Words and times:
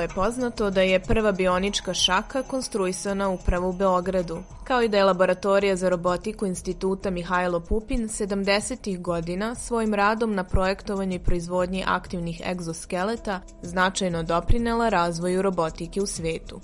Je 0.00 0.08
poznato 0.08 0.70
da 0.70 0.80
je 0.80 1.00
prva 1.00 1.32
bionička 1.32 1.94
šaka 1.94 2.42
konstruisana 2.42 3.28
upravo 3.28 3.68
u 3.68 3.72
Beogradu, 3.72 4.38
kao 4.64 4.82
i 4.82 4.88
da 4.88 4.96
je 4.96 5.04
laboratorija 5.04 5.76
za 5.76 5.88
robotiku 5.88 6.46
instituta 6.46 7.10
Mihajlo 7.10 7.60
Pupin 7.60 8.08
70. 8.08 9.00
godina 9.00 9.54
svojim 9.54 9.94
radom 9.94 10.34
na 10.34 10.44
projektovanju 10.44 11.14
i 11.14 11.18
proizvodnji 11.24 11.84
aktivnih 11.86 12.42
egzoskeleta 12.46 13.40
značajno 13.62 14.22
doprinela 14.22 14.88
razvoju 14.88 15.42
robotike 15.42 16.00
u 16.00 16.06
svetu. 16.06 16.60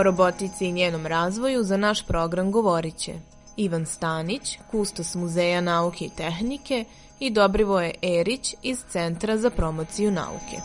O 0.00 0.02
robotici 0.02 0.66
i 0.66 0.72
njenom 0.72 1.06
razvoju 1.06 1.64
za 1.64 1.76
naš 1.76 2.06
program 2.06 2.52
govorit 2.52 2.96
će 2.96 3.12
Ivan 3.56 3.86
Stanić, 3.86 4.58
kustos 4.70 5.14
Muzeja 5.14 5.60
nauke 5.60 6.04
i 6.04 6.10
tehnike 6.16 6.84
i 7.18 7.30
Dobrivoje 7.30 7.94
Erić 8.02 8.54
iz 8.62 8.78
Centra 8.88 9.36
za 9.36 9.50
promociju 9.50 10.10
nauke. 10.10 10.56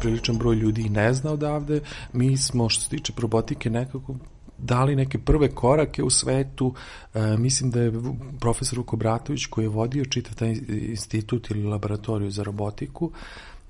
priličan 0.00 0.38
broj 0.38 0.56
ljudi 0.56 0.88
ne 0.88 1.14
zna 1.14 1.32
odavde. 1.32 1.80
Mi 2.12 2.36
smo, 2.36 2.68
što 2.68 2.82
se 2.82 2.90
tiče 2.90 3.12
robotike, 3.16 3.70
nekako 3.70 4.14
dali 4.58 4.96
neke 4.96 5.18
prve 5.18 5.48
korake 5.48 6.02
u 6.02 6.10
svetu. 6.10 6.74
E, 7.14 7.36
mislim 7.36 7.70
da 7.70 7.80
je 7.80 7.92
profesor 8.40 8.78
Vukobratović 8.78 9.46
koji 9.46 9.64
je 9.64 9.68
vodio 9.68 10.04
čitav 10.04 10.34
taj 10.34 10.56
institut 10.68 11.50
ili 11.50 11.62
laboratoriju 11.62 12.30
za 12.30 12.42
robotiku, 12.42 13.10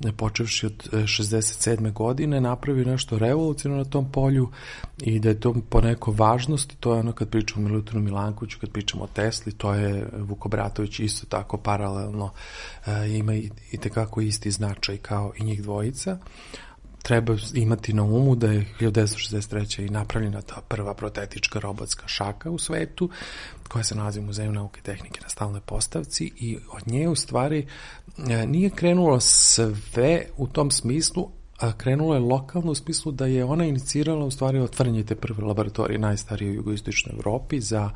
e, 0.05 0.13
počevši 0.13 0.67
od 0.67 0.89
67. 0.93 1.89
E, 1.89 1.91
godine, 1.91 2.41
napravio 2.41 2.85
nešto 2.85 3.19
revolucionarno 3.19 3.85
na 3.85 3.91
tom 3.91 4.13
polju 4.13 4.49
i 4.99 5.21
da 5.21 5.29
je 5.29 5.41
to 5.41 5.55
po 5.69 5.81
neko 5.81 6.13
važnosti, 6.13 6.77
to 6.77 6.95
je 6.95 7.01
ono 7.01 7.13
kad 7.13 7.29
pričamo 7.29 7.67
o 7.67 7.69
Milutinu 7.69 8.01
Milankoviću, 8.01 8.59
kad 8.61 8.71
pričamo 8.71 9.05
o 9.05 9.07
Tesli, 9.07 9.53
to 9.53 9.75
je 9.75 10.09
Vukobratović 10.19 11.01
isto 11.01 11.27
tako 11.27 11.57
paralelno 11.57 12.31
e, 12.87 13.09
ima 13.09 13.35
i, 13.35 13.51
i 13.73 13.77
tekako 13.77 14.21
isti 14.21 14.51
značaj 14.51 14.97
kao 14.97 15.33
i 15.37 15.45
njih 15.45 15.63
dvojica 15.63 16.19
treba 17.09 17.37
imati 17.55 17.93
na 17.93 18.03
umu 18.03 18.35
da 18.35 18.47
je 18.47 18.65
1963. 18.81 19.87
i 19.87 19.91
napravljena 19.91 20.43
ta 20.43 20.61
prva 20.69 20.95
protetička 20.95 21.61
robotska 21.61 22.09
šaka 22.09 22.51
u 22.51 22.59
svetu, 22.59 23.11
koja 23.69 23.85
se 23.85 23.95
nalazi 23.95 24.21
u 24.21 24.23
Muzeju 24.23 24.53
nauke 24.53 24.81
i 24.81 24.83
tehnike 24.83 25.21
na 25.23 25.29
stalnoj 25.29 25.61
postavci 25.61 26.33
i 26.37 26.59
od 26.73 26.89
nje 26.89 27.09
u 27.09 27.15
stvari 27.15 27.67
e, 28.31 28.47
nije 28.47 28.71
krenulo 28.71 29.21
sve 29.21 30.25
u 30.37 30.47
tom 30.47 30.71
smislu, 30.71 31.29
a 31.59 31.73
krenulo 31.73 32.15
je 32.15 32.21
lokalno 32.21 32.71
u 32.71 32.75
smislu 32.75 33.13
da 33.13 33.27
je 33.27 33.45
ona 33.45 33.65
inicirala 33.65 34.25
u 34.25 34.31
stvari 34.31 34.59
otvaranje 34.59 35.05
te 35.05 35.15
prve 35.15 35.45
laboratorije 35.45 35.99
najstarije 35.99 36.51
u 36.51 36.55
jugoistočnoj 36.55 37.15
Evropi 37.17 37.61
za 37.61 37.91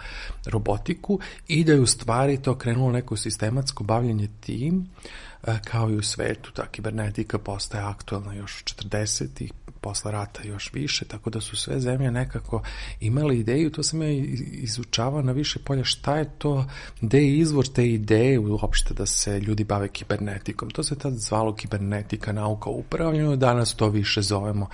robotiku 0.47 1.19
i 1.49 1.65
da 1.65 1.73
je 1.73 1.81
u 1.81 1.87
stvari 1.87 2.43
to 2.43 2.59
krenulo 2.59 2.93
neko 2.93 3.17
sistematsko 3.17 3.85
bavljanje 3.85 4.29
tim 4.41 4.77
uh, 4.79 5.32
kao 5.65 5.91
i 5.91 5.97
u 5.97 6.03
svetu, 6.03 6.53
ta 6.53 6.67
kibernetika 6.67 7.39
postaje 7.39 7.85
aktualna 7.85 8.35
još 8.35 8.65
40. 8.65 9.43
ih 9.43 9.53
posle 9.81 10.13
rata 10.13 10.43
još 10.45 10.73
više, 10.73 11.05
tako 11.05 11.31
da 11.31 11.41
su 11.41 11.57
sve 11.57 11.81
zemlje 11.81 12.11
nekako 12.11 12.63
imale 13.01 13.39
ideju, 13.39 13.71
to 13.71 13.83
sam 13.83 14.03
ja 14.03 14.09
izučavao 14.53 15.23
na 15.23 15.33
više 15.33 15.59
polja, 15.59 15.85
šta 15.85 16.17
je 16.17 16.31
to, 16.39 16.65
gde 17.01 17.19
je 17.19 17.39
izvor 17.39 17.67
te 17.67 17.89
ideje 17.89 18.39
uopšte 18.39 18.95
da 18.95 19.07
se 19.07 19.41
ljudi 19.41 19.65
bave 19.65 19.89
kibernetikom. 19.89 20.71
To 20.71 20.83
se 20.83 20.99
tad 20.99 21.15
zvalo 21.15 21.55
kibernetika, 21.55 22.33
nauka 22.33 22.71
o 22.71 22.73
upravljanju, 22.73 23.37
danas 23.37 23.75
to 23.75 23.89
više 23.89 24.23
zovemo 24.23 24.69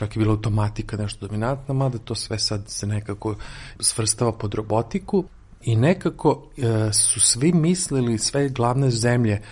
čak 0.00 0.16
je 0.16 0.20
bila 0.20 0.32
automatika 0.32 0.96
nešto 0.96 1.26
dominantna, 1.26 1.74
mada 1.74 1.98
to 1.98 2.14
sve 2.14 2.38
sad 2.38 2.62
se 2.66 2.86
nekako 2.86 3.34
svrstava 3.80 4.32
pod 4.32 4.54
robotiku 4.54 5.24
i 5.62 5.76
nekako 5.76 6.50
e, 6.56 6.92
su 6.92 7.20
svi 7.20 7.52
mislili, 7.52 8.18
sve 8.18 8.48
glavne 8.48 8.90
zemlje 8.90 9.42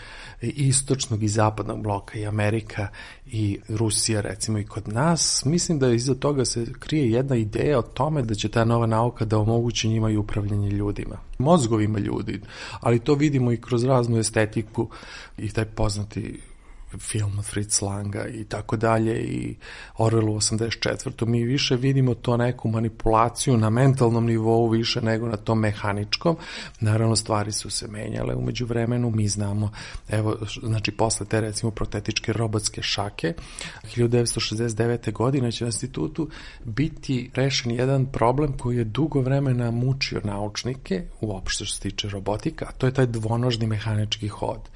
istočnog 0.42 1.22
i 1.22 1.28
zapadnog 1.28 1.82
bloka 1.82 2.18
i 2.18 2.26
Amerika 2.26 2.88
i 3.26 3.58
Rusija 3.68 4.20
recimo 4.20 4.58
i 4.58 4.64
kod 4.64 4.88
nas, 4.88 5.44
mislim 5.44 5.78
da 5.78 5.90
iza 5.90 6.14
toga 6.14 6.44
se 6.44 6.66
krije 6.78 7.10
jedna 7.10 7.36
ideja 7.36 7.78
o 7.78 7.82
tome 7.82 8.22
da 8.22 8.34
će 8.34 8.48
ta 8.48 8.64
nova 8.64 8.86
nauka 8.86 9.24
da 9.24 9.38
omogući 9.38 9.88
njima 9.88 10.10
i 10.10 10.16
upravljanje 10.16 10.70
ljudima, 10.70 11.16
mozgovima 11.38 11.98
ljudi, 11.98 12.40
ali 12.80 12.98
to 12.98 13.14
vidimo 13.14 13.52
i 13.52 13.60
kroz 13.60 13.84
raznu 13.84 14.18
estetiku 14.18 14.88
i 15.38 15.50
taj 15.50 15.64
poznati 15.64 16.40
film 16.98 17.38
od 17.38 17.44
Fritz 17.44 17.82
Langa 17.82 18.26
i 18.26 18.44
tako 18.44 18.76
dalje 18.76 19.20
i 19.20 19.56
Orwell 19.98 20.36
84. 20.36 21.26
Mi 21.26 21.44
više 21.44 21.76
vidimo 21.76 22.14
to 22.14 22.36
neku 22.36 22.68
manipulaciju 22.68 23.56
na 23.56 23.70
mentalnom 23.70 24.26
nivou 24.26 24.68
više 24.68 25.00
nego 25.00 25.28
na 25.28 25.36
tom 25.36 25.58
mehaničkom. 25.58 26.36
Naravno, 26.80 27.16
stvari 27.16 27.52
su 27.52 27.70
se 27.70 27.88
menjale 27.88 28.34
umeđu 28.34 28.66
vremenu. 28.66 29.10
Mi 29.10 29.28
znamo, 29.28 29.70
evo, 30.08 30.36
znači, 30.62 30.90
posle 30.90 31.26
te 31.26 31.40
recimo 31.40 31.70
protetičke 31.70 32.32
robotske 32.32 32.82
šake, 32.82 33.34
1969. 33.96 35.12
godine 35.12 35.52
će 35.52 35.64
u 35.64 35.66
institutu 35.66 36.28
biti 36.64 37.30
rešen 37.34 37.72
jedan 37.72 38.06
problem 38.06 38.52
koji 38.52 38.76
je 38.76 38.84
dugo 38.84 39.20
vremena 39.20 39.70
mučio 39.70 40.20
naučnike, 40.24 41.04
uopšte 41.20 41.64
što 41.64 41.74
se 41.74 41.80
tiče 41.80 42.08
robotika, 42.08 42.66
a 42.68 42.72
to 42.72 42.86
je 42.86 42.94
taj 42.94 43.06
dvonožni 43.06 43.66
mehanički 43.66 44.28
hod. 44.28 44.68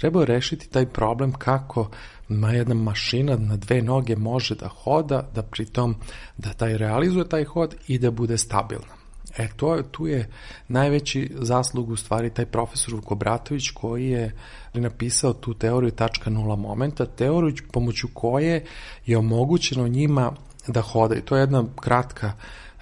Treba 0.00 0.24
rešiti 0.24 0.70
taj 0.70 0.86
problem 0.86 1.32
kako 1.32 1.90
ma 2.28 2.52
jedna 2.52 2.74
mašina 2.74 3.36
na 3.36 3.56
dve 3.56 3.82
noge 3.82 4.16
može 4.16 4.54
da 4.54 4.68
hoda, 4.68 5.28
da 5.34 5.42
pritom 5.42 5.94
da 6.38 6.52
taj 6.52 6.76
realizuje 6.76 7.28
taj 7.28 7.44
hod 7.44 7.74
i 7.86 7.98
da 7.98 8.10
bude 8.10 8.38
stabilna. 8.38 8.94
E, 9.38 9.48
to, 9.56 9.82
tu 9.90 10.06
je 10.06 10.28
najveći 10.68 11.30
zaslug 11.34 11.90
u 11.90 11.96
stvari 11.96 12.30
taj 12.30 12.46
profesor 12.46 12.94
Vukobratović 12.94 13.70
koji 13.70 14.08
je 14.08 14.32
napisao 14.74 15.32
tu 15.32 15.54
teoriju 15.54 15.90
tačka 15.90 16.30
nula 16.30 16.56
momenta, 16.56 17.06
teoriju 17.06 17.54
pomoću 17.72 18.08
koje 18.14 18.64
je 19.06 19.18
omogućeno 19.18 19.88
njima 19.88 20.32
da 20.68 20.80
hodaju. 20.80 21.22
To 21.22 21.36
je 21.36 21.40
jedna 21.40 21.64
kratka 21.80 22.32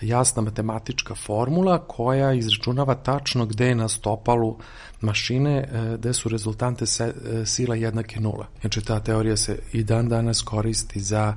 jasna 0.00 0.42
matematička 0.42 1.14
formula 1.14 1.78
koja 1.78 2.32
izračunava 2.32 2.94
tačno 2.94 3.46
gde 3.46 3.66
je 3.66 3.74
na 3.74 3.88
stopalu 3.88 4.58
mašine 5.00 5.58
e, 5.58 5.96
gde 5.98 6.12
su 6.12 6.28
rezultante 6.28 6.86
se, 6.86 7.14
e, 7.32 7.46
sila 7.46 7.74
jednake 7.74 8.20
nula. 8.20 8.46
Znači 8.60 8.80
ta 8.80 9.00
teorija 9.00 9.36
se 9.36 9.58
i 9.72 9.84
dan 9.84 10.08
danas 10.08 10.42
koristi 10.42 11.00
za 11.00 11.34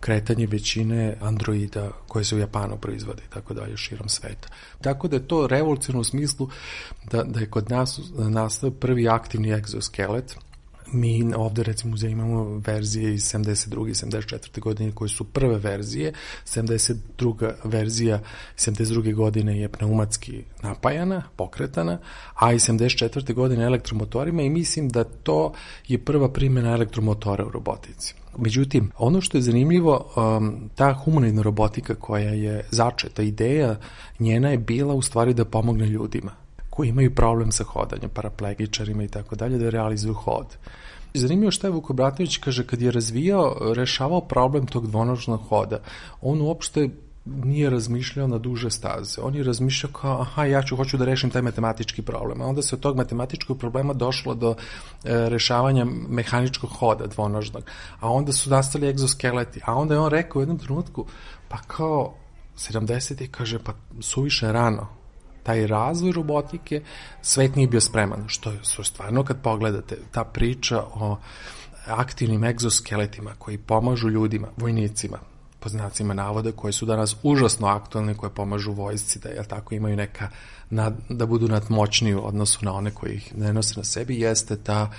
kretanje 0.00 0.46
većine 0.46 1.16
androida 1.20 1.90
koje 2.08 2.24
se 2.24 2.36
u 2.36 2.38
Japanu 2.38 2.76
proizvode 2.76 3.22
i 3.26 3.30
tako 3.30 3.54
dalje 3.54 3.76
širom 3.76 4.08
sveta. 4.08 4.48
Tako 4.80 5.08
da 5.08 5.16
je 5.16 5.28
to 5.28 5.46
revolucionalno 5.46 6.00
u 6.00 6.04
smislu 6.04 6.48
da, 7.10 7.22
da 7.22 7.40
je 7.40 7.50
kod 7.50 7.70
nas 7.70 8.00
nastao 8.14 8.70
prvi 8.70 9.08
aktivni 9.08 9.52
egzoskelet, 9.52 10.36
mi 10.92 11.34
ovde 11.36 11.62
recimo 11.62 11.90
muzeja 11.90 12.10
imamo 12.10 12.60
verzije 12.66 13.14
iz 13.14 13.22
72. 13.22 13.88
i 13.88 13.94
74. 13.94 14.60
godine 14.60 14.92
koje 14.92 15.08
su 15.08 15.24
prve 15.24 15.58
verzije, 15.58 16.12
72. 16.44 17.52
verzija 17.64 18.20
72. 18.56 19.14
godine 19.14 19.60
je 19.60 19.68
pneumatski 19.68 20.44
napajana, 20.62 21.22
pokretana, 21.36 21.98
a 22.34 22.52
i 22.52 22.58
74. 22.58 23.34
godine 23.34 23.64
elektromotorima 23.64 24.42
i 24.42 24.50
mislim 24.50 24.88
da 24.88 25.04
to 25.04 25.52
je 25.88 25.98
prva 25.98 26.32
primjena 26.32 26.72
elektromotora 26.72 27.46
u 27.46 27.50
robotici. 27.50 28.14
Međutim, 28.38 28.90
ono 28.98 29.20
što 29.20 29.38
je 29.38 29.42
zanimljivo, 29.42 30.06
um, 30.16 30.70
ta 30.74 30.92
humanoidna 30.92 31.42
robotika 31.42 31.94
koja 31.94 32.30
je 32.30 32.64
začeta, 32.70 33.22
ideja 33.22 33.76
njena 34.18 34.50
je 34.50 34.58
bila 34.58 34.94
u 34.94 35.02
stvari 35.02 35.34
da 35.34 35.44
pomogne 35.44 35.86
ljudima 35.86 36.47
koji 36.78 36.88
imaju 36.88 37.14
problem 37.14 37.52
sa 37.52 37.64
hodanjem, 37.64 38.10
paraplegičarima 38.14 39.02
i 39.02 39.08
tako 39.08 39.36
dalje, 39.36 39.58
da 39.58 39.70
realizuju 39.70 40.14
hod. 40.14 40.56
Zanimljivo 41.14 41.50
šta 41.50 41.66
je 41.66 41.72
Vuko 41.74 41.92
Bratović 41.92 42.36
kaže, 42.36 42.66
kad 42.66 42.82
je 42.82 42.90
razvijao, 42.90 43.72
rešavao 43.74 44.20
problem 44.20 44.66
tog 44.66 44.86
dvonožnog 44.86 45.40
hoda, 45.48 45.80
on 46.22 46.40
uopšte 46.40 46.88
nije 47.24 47.70
razmišljao 47.70 48.28
na 48.28 48.38
duže 48.38 48.70
staze. 48.70 49.20
On 49.22 49.34
je 49.34 49.42
razmišljao 49.44 49.92
kao, 49.92 50.20
aha, 50.20 50.44
ja 50.44 50.62
ću, 50.62 50.76
hoću 50.76 50.96
da 50.96 51.04
rešim 51.04 51.30
taj 51.30 51.42
matematički 51.42 52.02
problem. 52.02 52.42
A 52.42 52.46
onda 52.46 52.62
se 52.62 52.76
od 52.76 52.80
tog 52.80 52.96
matematičkog 52.96 53.58
problema 53.58 53.92
došlo 53.92 54.34
do 54.34 54.54
e, 54.54 54.54
rešavanja 55.28 55.84
mehaničkog 56.08 56.70
hoda 56.70 57.06
dvonožnog. 57.06 57.64
A 58.00 58.12
onda 58.12 58.32
su 58.32 58.50
nastali 58.50 58.88
egzoskeleti. 58.88 59.60
A 59.64 59.74
onda 59.74 59.94
je 59.94 60.00
on 60.00 60.10
rekao 60.10 60.38
u 60.38 60.42
jednom 60.42 60.58
trenutku, 60.58 61.06
pa 61.48 61.58
kao, 61.66 62.14
70. 62.56 63.26
kaže, 63.30 63.58
pa 63.58 63.72
suviše 64.00 64.52
rano 64.52 64.97
taj 65.48 65.66
razvoj 65.66 66.12
robotike, 66.12 66.82
svet 67.22 67.56
nije 67.56 67.68
bio 67.68 67.80
spreman, 67.80 68.24
što 68.26 68.50
je 68.50 68.58
stvarno 68.62 69.24
kad 69.24 69.42
pogledate 69.42 69.98
ta 70.10 70.24
priča 70.24 70.82
o 70.82 71.16
aktivnim 71.86 72.44
egzoskeletima 72.44 73.30
koji 73.38 73.58
pomažu 73.58 74.08
ljudima, 74.08 74.48
vojnicima, 74.56 75.18
po 75.60 75.68
znacima 75.68 76.14
navoda, 76.14 76.52
koje 76.52 76.72
su 76.72 76.86
danas 76.86 77.16
užasno 77.22 77.66
aktualne, 77.66 78.14
koje 78.14 78.30
pomažu 78.30 78.72
vojsci 78.72 79.18
da, 79.18 79.28
jel 79.28 79.44
tako, 79.44 79.74
imaju 79.74 79.96
neka, 79.96 80.28
da 81.08 81.26
budu 81.26 81.48
nadmoćniji 81.48 82.14
u 82.14 82.26
odnosu 82.26 82.64
na 82.64 82.72
one 82.72 82.90
koji 82.90 83.14
ih 83.14 83.36
ne 83.36 83.52
nose 83.52 83.74
na 83.76 83.84
sebi, 83.84 84.20
jeste 84.20 84.56
ta 84.56 84.82
uh, 84.82 84.96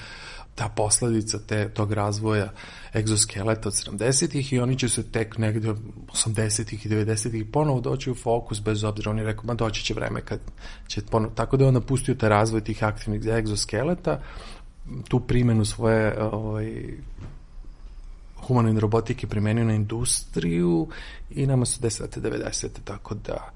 ta 0.60 0.70
posledica 0.70 1.40
te, 1.48 1.70
tog 1.70 1.94
razvoja 1.94 2.52
egzoskeleta 2.96 3.70
od 3.70 3.74
70-ih 3.74 4.54
i 4.54 4.60
oni 4.60 4.78
će 4.80 4.90
se 4.90 5.04
tek 5.12 5.38
negde 5.38 5.74
80-ih 6.08 6.86
i 6.86 6.90
90-ih 6.90 7.46
ponovo 7.52 7.82
doći 7.82 8.12
u 8.12 8.16
fokus 8.16 8.62
bez 8.62 8.84
obzira, 8.84 9.12
oni 9.12 9.24
rekao, 9.24 9.44
ma 9.44 9.54
doći 9.54 9.84
će 9.84 9.94
vreme 9.94 10.22
kad 10.22 10.40
će 10.88 11.02
ponovo, 11.02 11.34
tako 11.36 11.58
da 11.58 11.64
je 11.64 11.68
on 11.68 11.74
napustio 11.74 12.16
taj 12.16 12.30
razvoj 12.30 12.64
tih 12.64 12.84
aktivnih 12.84 13.26
egzoskeleta, 13.26 14.22
tu 15.08 15.20
primenu 15.20 15.66
svoje 15.66 16.24
ovaj, 16.24 16.98
humanoidne 18.48 18.82
robotike 18.82 19.28
primenio 19.28 19.66
na 19.66 19.74
industriju 19.74 20.88
i 21.30 21.48
nama 21.48 21.66
su 21.66 21.82
10. 21.82 22.20
90. 22.20 22.68
tako 22.84 23.16
da 23.16 23.52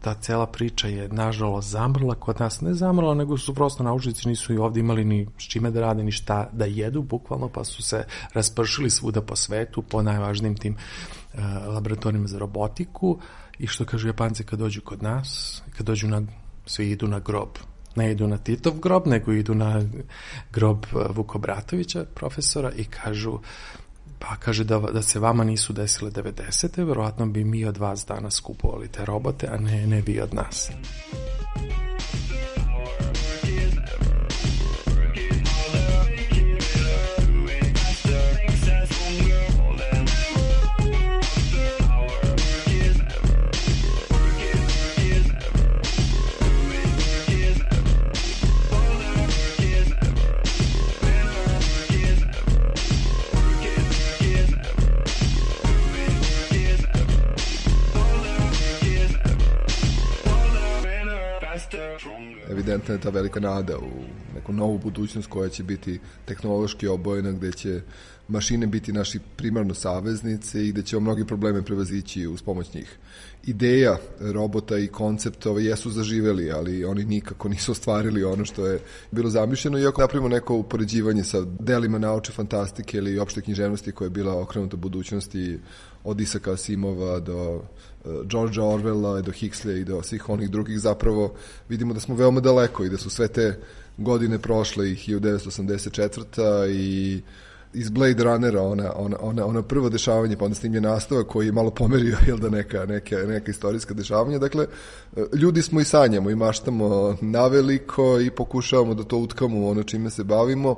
ta 0.00 0.14
cela 0.14 0.46
priča 0.46 0.88
je 0.88 1.08
nažalost 1.08 1.70
zamrla 1.70 2.14
kod 2.14 2.40
nas, 2.40 2.60
ne 2.60 2.74
zamrla, 2.74 3.14
nego 3.14 3.38
su 3.38 3.54
prosto 3.54 3.82
naučnici 3.82 4.28
nisu 4.28 4.54
i 4.54 4.58
ovde 4.58 4.80
imali 4.80 5.04
ni 5.04 5.26
s 5.38 5.42
čime 5.42 5.70
da 5.70 5.80
rade, 5.80 6.04
ni 6.04 6.12
šta 6.12 6.48
da 6.52 6.64
jedu, 6.64 7.02
bukvalno, 7.02 7.48
pa 7.48 7.64
su 7.64 7.82
se 7.82 8.04
raspršili 8.32 8.90
svuda 8.90 9.22
po 9.22 9.36
svetu, 9.36 9.82
po 9.82 10.02
najvažnijim 10.02 10.56
tim 10.56 10.74
uh, 10.74 11.40
laboratorijima 11.74 12.26
za 12.26 12.38
robotiku. 12.38 13.18
I 13.58 13.66
što 13.66 13.84
kažu 13.84 14.08
Japanci 14.08 14.44
kad 14.44 14.58
dođu 14.58 14.80
kod 14.80 15.02
nas, 15.02 15.62
kad 15.76 15.86
dođu 15.86 16.08
na, 16.08 16.22
svi 16.66 16.90
idu 16.90 17.08
na 17.08 17.18
grob. 17.18 17.48
Ne 17.96 18.12
idu 18.12 18.26
na 18.26 18.38
Titov 18.38 18.78
grob, 18.78 19.06
nego 19.06 19.32
idu 19.32 19.54
na 19.54 19.82
grob 20.52 20.86
Vukobratovića, 21.10 22.04
profesora, 22.14 22.72
i 22.76 22.84
kažu 22.84 23.38
Pa 24.18 24.36
kaže 24.36 24.64
da, 24.64 24.78
da 24.78 25.02
se 25.02 25.18
vama 25.18 25.44
nisu 25.44 25.72
desile 25.72 26.10
90. 26.10 26.84
verovatno 26.84 27.26
bi 27.26 27.44
mi 27.44 27.64
od 27.64 27.76
vas 27.76 28.06
danas 28.06 28.40
kupovali 28.40 28.88
te 28.88 29.04
robote, 29.04 29.46
a 29.46 29.56
ne, 29.56 29.86
ne 29.86 30.02
vi 30.06 30.20
od 30.20 30.34
nas. 30.34 30.70
Je 62.92 63.00
ta 63.00 63.10
velika 63.10 63.40
nada 63.40 63.78
u 63.78 63.90
neku 64.34 64.52
novu 64.52 64.78
budućnost 64.78 65.28
koja 65.28 65.48
će 65.48 65.62
biti 65.62 66.00
tehnološki 66.24 66.88
obojena, 66.88 67.32
gde 67.32 67.52
će 67.52 67.80
mašine 68.28 68.66
biti 68.66 68.92
naši 68.92 69.20
primarno 69.36 69.74
saveznice 69.74 70.66
i 70.66 70.72
gde 70.72 70.82
ćemo 70.82 71.00
mnogi 71.00 71.24
probleme 71.24 71.62
prevazići 71.62 72.26
uz 72.26 72.42
pomoć 72.42 72.74
njih. 72.74 72.98
Ideja 73.44 73.98
robota 74.20 74.78
i 74.78 74.86
koncept 74.86 75.46
ove 75.46 75.64
jesu 75.64 75.90
zaživeli, 75.90 76.52
ali 76.52 76.84
oni 76.84 77.04
nikako 77.04 77.48
nisu 77.48 77.72
ostvarili 77.72 78.24
ono 78.24 78.44
što 78.44 78.66
je 78.66 78.80
bilo 79.10 79.30
zamišljeno, 79.30 79.78
iako 79.78 80.00
napravimo 80.00 80.28
neko 80.28 80.54
upoređivanje 80.54 81.24
sa 81.24 81.40
delima 81.60 81.98
nauče 81.98 82.32
fantastike 82.32 82.98
ili 82.98 83.18
opšte 83.18 83.40
književnosti 83.40 83.92
koja 83.92 84.06
je 84.06 84.10
bila 84.10 84.40
okrenuta 84.40 84.76
budućnosti 84.76 85.58
od 86.04 86.20
Isaka 86.20 86.52
Asimova 86.52 87.20
do 87.20 87.62
George 88.26 88.60
Orwella 88.60 89.22
do 89.22 89.32
Huxleya 89.32 89.80
i 89.80 89.84
do 89.84 90.02
svih 90.02 90.28
onih 90.28 90.50
drugih 90.50 90.80
zapravo 90.80 91.34
vidimo 91.68 91.94
da 91.94 92.00
smo 92.00 92.14
veoma 92.14 92.40
daleko 92.40 92.84
i 92.84 92.88
da 92.88 92.96
su 92.96 93.10
sve 93.10 93.28
te 93.28 93.58
godine 93.96 94.38
prošle 94.38 94.90
i 94.90 94.94
1984. 94.94 96.68
i 96.70 97.22
iz 97.76 97.90
Blade 97.90 98.24
Runnera 98.24 98.62
ona, 98.62 98.92
ona, 98.96 99.16
ona, 99.20 99.46
ona 99.46 99.62
prvo 99.62 99.88
dešavanje, 99.88 100.36
pa 100.36 100.44
onda 100.44 100.54
snimljen 100.54 100.82
nastavak 100.82 101.26
koji 101.26 101.46
je 101.46 101.52
malo 101.52 101.70
pomerio 101.70 102.16
jel 102.26 102.38
da 102.38 102.50
neka, 102.50 102.86
neka, 102.86 103.16
neka 103.16 103.50
istorijska 103.50 103.94
dešavanja. 103.94 104.38
Dakle, 104.38 104.66
ljudi 105.34 105.62
smo 105.62 105.80
i 105.80 105.84
sanjamo 105.84 106.30
i 106.30 106.34
maštamo 106.34 107.16
naveliko 107.20 108.20
i 108.20 108.30
pokušavamo 108.30 108.94
da 108.94 109.04
to 109.04 109.18
utkamo 109.18 109.68
ono 109.68 109.82
čime 109.82 110.10
se 110.10 110.24
bavimo 110.24 110.76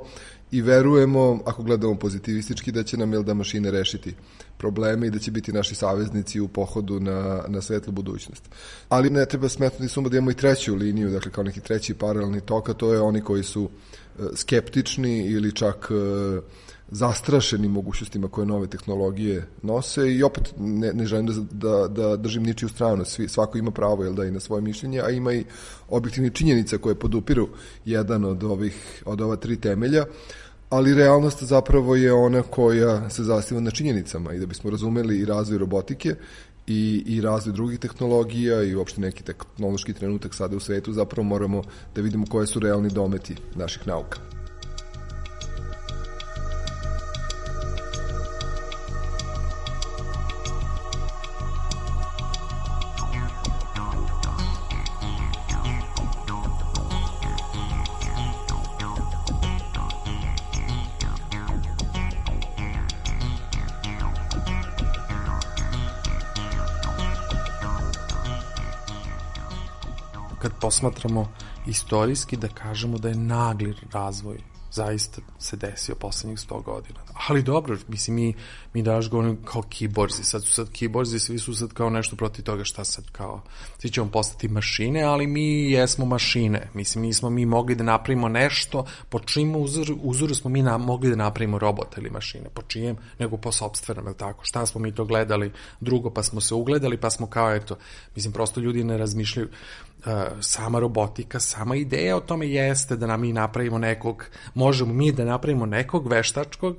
i 0.51 0.61
verujemo, 0.61 1.39
ako 1.45 1.63
gledamo 1.63 1.95
pozitivistički, 1.95 2.71
da 2.71 2.83
će 2.83 2.97
nam 2.97 3.13
jel 3.13 3.23
da 3.23 3.33
mašine 3.33 3.71
rešiti 3.71 4.15
probleme 4.57 5.07
i 5.07 5.09
da 5.09 5.19
će 5.19 5.31
biti 5.31 5.53
naši 5.53 5.75
saveznici 5.75 6.39
u 6.39 6.47
pohodu 6.47 6.99
na, 6.99 7.43
na 7.47 7.61
svetlu 7.61 7.93
budućnost. 7.93 8.43
Ali 8.89 9.09
ne 9.09 9.25
treba 9.25 9.49
smetnuti 9.49 9.87
suma 9.87 10.09
da 10.09 10.17
imamo 10.17 10.31
i 10.31 10.33
treću 10.33 10.75
liniju, 10.75 11.09
dakle 11.09 11.31
kao 11.31 11.43
neki 11.43 11.59
treći 11.59 11.93
paralelni 11.93 12.41
tok, 12.41 12.69
a 12.69 12.73
to 12.73 12.93
je 12.93 13.01
oni 13.01 13.21
koji 13.21 13.43
su 13.43 13.69
e, 13.69 14.23
skeptični 14.35 15.25
ili 15.25 15.55
čak 15.55 15.91
e, 15.91 16.41
zastrašeni 16.91 17.67
mogućnostima 17.67 18.27
koje 18.27 18.47
nove 18.47 18.67
tehnologije 18.67 19.47
nose 19.61 20.13
i 20.15 20.23
opet 20.23 20.53
ne, 20.59 20.93
ne 20.93 21.05
želim 21.05 21.25
da, 21.25 21.33
da, 21.51 21.87
da 21.87 22.15
držim 22.15 22.43
ničiju 22.43 22.69
stranu, 22.69 23.05
Svi, 23.05 23.27
svako 23.27 23.57
ima 23.57 23.71
pravo 23.71 24.03
jel 24.03 24.13
da 24.13 24.25
i 24.25 24.31
na 24.31 24.39
svoje 24.39 24.61
mišljenje, 24.61 25.01
a 25.01 25.09
ima 25.09 25.33
i 25.33 25.45
objektivni 25.89 26.29
činjenice 26.29 26.77
koje 26.77 26.95
podupiru 26.95 27.47
jedan 27.85 28.25
od 28.25 28.43
ovih 28.43 29.03
od 29.05 29.21
ova 29.21 29.35
tri 29.35 29.55
temelja 29.55 30.05
ali 30.69 30.93
realnost 30.93 31.43
zapravo 31.43 31.95
je 31.95 32.13
ona 32.13 32.41
koja 32.41 33.09
se 33.09 33.23
zastiva 33.23 33.61
na 33.61 33.71
činjenicama 33.71 34.33
i 34.33 34.39
da 34.39 34.45
bismo 34.45 34.69
razumeli 34.69 35.19
i 35.19 35.25
razvoj 35.25 35.57
robotike 35.57 36.15
i, 36.67 37.03
i 37.05 37.21
razvoj 37.21 37.53
drugih 37.53 37.79
tehnologija 37.79 38.63
i 38.63 38.75
uopšte 38.75 39.01
neki 39.01 39.23
tehnološki 39.23 39.93
trenutak 39.93 40.35
sada 40.35 40.55
u 40.55 40.59
svetu, 40.59 40.93
zapravo 40.93 41.27
moramo 41.27 41.63
da 41.95 42.01
vidimo 42.01 42.25
koje 42.25 42.47
su 42.47 42.59
realni 42.59 42.89
dometi 42.89 43.35
naših 43.55 43.87
nauka. 43.87 44.38
Posmatramo 70.69 71.27
istorijski 71.67 72.37
da 72.37 72.47
kažemo 72.47 72.97
da 72.97 73.09
je 73.09 73.15
nagli 73.15 73.75
razvoj 73.91 74.37
zaista 74.71 75.21
se 75.39 75.57
desio 75.57 75.95
poslednjih 75.95 76.39
100 76.39 76.63
godina. 76.63 76.99
Ali 77.29 77.43
dobro, 77.43 77.77
mislim, 77.87 78.15
mi, 78.15 78.33
mi 78.73 78.81
danas 78.81 79.09
govorimo 79.09 79.37
kao 79.45 79.61
kiborzi, 79.61 80.23
sad 80.23 80.43
su 80.43 80.53
sad 80.53 80.71
kiborzi, 80.71 81.19
svi 81.19 81.39
su 81.39 81.53
sad 81.53 81.73
kao 81.73 81.89
nešto 81.89 82.15
protiv 82.15 82.43
toga 82.43 82.63
šta 82.63 82.83
sad 82.83 83.11
kao, 83.11 83.41
svi 83.77 83.89
ćemo 83.89 84.11
postati 84.11 84.47
mašine, 84.47 85.01
ali 85.03 85.27
mi 85.27 85.71
jesmo 85.71 86.05
mašine, 86.05 86.69
mislim, 86.73 87.01
mi 87.01 87.13
smo 87.13 87.29
mi 87.29 87.45
mogli 87.45 87.75
da 87.75 87.83
napravimo 87.83 88.29
nešto, 88.29 88.85
po 89.09 89.19
čim 89.19 89.55
uzor, 89.55 89.95
uzoru 90.01 90.35
smo 90.35 90.49
mi 90.49 90.61
na, 90.61 90.77
mogli 90.77 91.09
da 91.09 91.15
napravimo 91.15 91.59
robota 91.59 92.01
ili 92.01 92.09
mašine, 92.09 92.49
po 92.53 92.61
čijem, 92.61 92.97
nego 93.19 93.37
po 93.37 93.51
sobstvenom, 93.51 94.07
je 94.07 94.17
tako, 94.17 94.45
šta 94.45 94.65
smo 94.65 94.81
mi 94.81 94.95
to 94.95 95.05
gledali 95.05 95.51
drugo, 95.79 96.09
pa 96.09 96.23
smo 96.23 96.41
se 96.41 96.53
ugledali, 96.53 96.97
pa 96.97 97.09
smo 97.09 97.27
kao, 97.27 97.55
eto, 97.55 97.77
mislim, 98.15 98.33
prosto 98.33 98.59
ljudi 98.59 98.83
ne 98.83 98.97
razmišljaju, 98.97 99.49
sama 100.41 100.79
robotika, 100.79 101.39
sama 101.39 101.75
ideja 101.75 102.17
o 102.17 102.19
tome 102.19 102.47
jeste 102.47 102.95
da 102.95 103.07
nam 103.07 103.21
mi 103.21 103.33
napravimo 103.33 103.77
nekog, 103.77 104.25
možemo 104.53 104.93
mi 104.93 105.11
da 105.11 105.25
napravimo 105.25 105.65
nekog 105.65 106.07
veštačkog, 106.07 106.77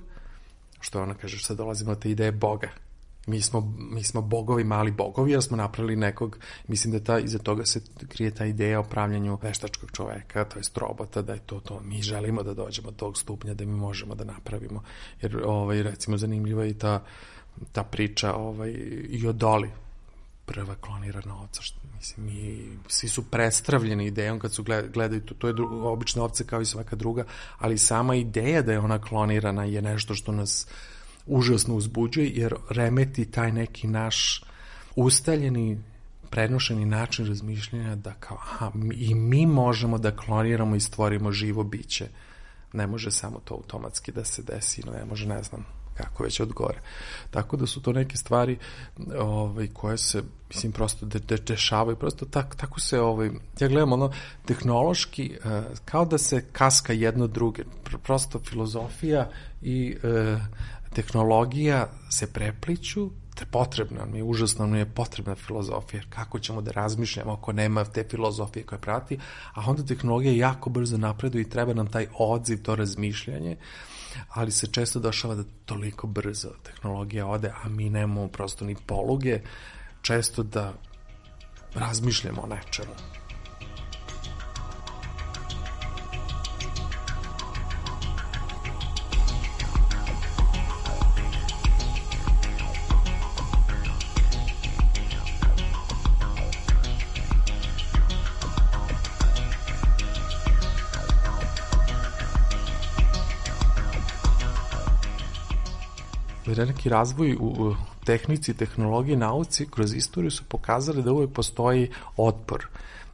što 0.81 1.03
ona 1.03 1.15
kaže, 1.15 1.39
sad 1.39 1.57
dolazimo 1.57 1.95
do 1.95 2.01
te 2.01 2.11
ideje 2.11 2.33
Boga. 2.33 2.71
Mi 3.27 3.43
smo, 3.43 3.75
mi 3.79 4.03
smo 4.03 4.23
bogovi, 4.23 4.65
mali 4.65 4.91
bogovi, 4.91 5.33
jer 5.33 5.43
smo 5.43 5.57
napravili 5.57 5.97
nekog, 5.97 6.39
mislim 6.69 6.93
da 6.93 7.05
ta, 7.05 7.19
iza 7.19 7.39
toga 7.39 7.67
se 7.67 7.81
krije 8.09 8.31
ta 8.31 8.47
ideja 8.47 8.81
o 8.81 8.85
pravljanju 8.85 9.39
veštačkog 9.43 9.91
čoveka, 9.93 10.45
to 10.45 10.59
jest 10.59 10.77
robota, 10.77 11.23
da 11.23 11.33
je 11.33 11.39
to 11.39 11.61
to. 11.61 11.81
Mi 11.81 12.03
želimo 12.03 12.43
da 12.43 12.55
dođemo 12.55 12.91
do 12.91 12.97
tog 12.97 13.19
stupnja 13.19 13.55
da 13.55 13.65
mi 13.65 13.73
možemo 13.73 14.15
da 14.15 14.25
napravimo. 14.25 14.83
Jer, 15.23 15.43
ovaj, 15.45 15.83
recimo, 15.83 16.17
zanimljiva 16.17 16.65
je 16.65 16.71
i 16.71 16.75
ta, 16.75 17.05
ta 17.73 17.83
priča 17.83 18.35
ovaj, 18.35 18.71
i 19.09 19.27
o 19.27 19.33
Doli, 19.33 19.71
prva 20.51 20.75
klonirana 20.75 21.37
ovca, 21.37 21.63
što, 21.63 21.81
mislim, 21.97 22.27
mi, 22.27 22.69
svi 22.89 23.09
su 23.09 23.31
prestravljeni 23.31 24.07
idejom 24.07 24.39
kad 24.39 24.53
su 24.53 24.65
gledaju 24.93 25.21
to, 25.21 25.35
to 25.35 25.47
je 25.47 25.53
druga, 25.53 25.89
obična 25.89 26.23
ovca 26.23 26.45
kao 26.45 26.61
i 26.61 26.67
svaka 26.67 26.97
druga, 26.97 27.25
ali 27.59 27.79
sama 27.79 28.15
ideja 28.15 28.63
da 28.63 28.73
je 28.73 28.79
ona 28.79 28.99
klonirana 28.99 29.65
je 29.65 29.83
nešto 29.83 30.15
što 30.15 30.33
nas 30.33 30.67
užasno 31.27 31.75
uzbuđuje, 31.75 32.31
jer 32.35 32.55
remeti 32.71 33.31
taj 33.31 33.53
neki 33.53 33.87
naš 33.87 34.45
ustaljeni 34.97 35.79
prenošeni 36.31 36.87
način 36.87 37.27
razmišljanja 37.27 37.95
da 37.95 38.13
kao, 38.13 38.37
aha, 38.37 38.73
i 38.95 39.15
mi 39.15 39.47
možemo 39.47 39.99
da 39.99 40.17
kloniramo 40.17 40.77
i 40.77 40.81
stvorimo 40.81 41.33
živo 41.33 41.65
biće. 41.65 42.09
Ne 42.73 42.87
može 42.87 43.11
samo 43.11 43.41
to 43.45 43.55
automatski 43.55 44.13
da 44.13 44.25
se 44.25 44.43
desi, 44.43 44.83
ne 44.91 45.05
može, 45.05 45.29
ne 45.29 45.43
znam, 45.43 45.67
kako 46.03 46.25
već 46.25 46.41
od 46.41 46.53
gore. 46.53 46.81
Tako 47.31 47.57
da 47.57 47.67
su 47.67 47.83
to 47.83 47.93
neke 47.93 48.17
stvari 48.17 48.59
ovaj, 49.19 49.69
koje 49.73 49.99
se, 49.99 50.23
mislim, 50.49 50.73
prosto 50.73 51.07
de, 51.07 51.19
de, 51.19 51.37
dešavaju, 51.37 51.97
prosto 51.97 52.27
tak, 52.27 52.57
tako 52.57 52.81
se, 52.81 53.01
ovaj, 53.01 53.31
ja 53.61 53.69
gledam 53.69 53.93
ono, 53.93 54.13
tehnološki, 54.45 55.39
uh, 55.45 55.51
kao 55.85 56.05
da 56.05 56.19
se 56.19 56.45
kaska 56.53 56.93
jedno 56.93 57.27
druge, 57.27 57.65
prosto 58.03 58.39
filozofija 58.39 59.31
i 59.63 59.97
uh, 59.97 60.41
tehnologija 60.95 61.89
se 62.11 62.33
prepliću, 62.33 63.11
te 63.41 63.47
potrebna 63.47 64.05
mi 64.05 64.19
je, 64.19 64.25
užasno 64.25 64.67
mi 64.67 64.79
je 64.79 64.95
potrebna 64.95 65.35
filozofija, 65.35 66.03
kako 66.09 66.39
ćemo 66.39 66.61
da 66.61 66.71
razmišljamo 66.71 67.33
ako 67.33 67.53
nema 67.53 67.85
te 67.85 68.05
filozofije 68.11 68.67
koje 68.67 68.79
prati, 68.79 69.19
a 69.55 69.63
onda 69.67 69.85
tehnologija 69.85 70.33
jako 70.33 70.71
brzo 70.71 70.99
napreduje 70.99 71.43
i 71.43 71.49
treba 71.49 71.75
nam 71.75 71.87
taj 71.87 72.07
odziv, 72.19 72.63
to 72.63 72.77
razmišljanje, 72.77 73.57
ali 74.29 74.51
se 74.51 74.67
često 74.67 75.01
dešava 75.01 75.35
da 75.35 75.45
toliko 75.65 76.07
brzo 76.07 76.51
tehnologija 76.63 77.27
ode, 77.27 77.53
a 77.65 77.69
mi 77.69 77.91
nemamo 77.91 78.29
prosto 78.29 78.65
ni 78.65 78.77
poluge, 78.87 79.41
često 80.03 80.43
da 80.43 80.73
razmišljamo 81.75 82.43
o 82.43 82.47
nečemu. 82.47 83.20
Veliki 106.61 106.89
razvoj 106.89 107.37
u 107.41 107.75
tehnici, 108.05 108.55
tehnologiji, 108.55 109.17
nauci 109.17 109.67
kroz 109.71 109.95
istoriju 109.95 110.31
su 110.31 110.45
pokazali 110.49 111.03
da 111.03 111.13
uvek 111.13 111.33
postoji 111.33 111.91
otpor 112.17 112.67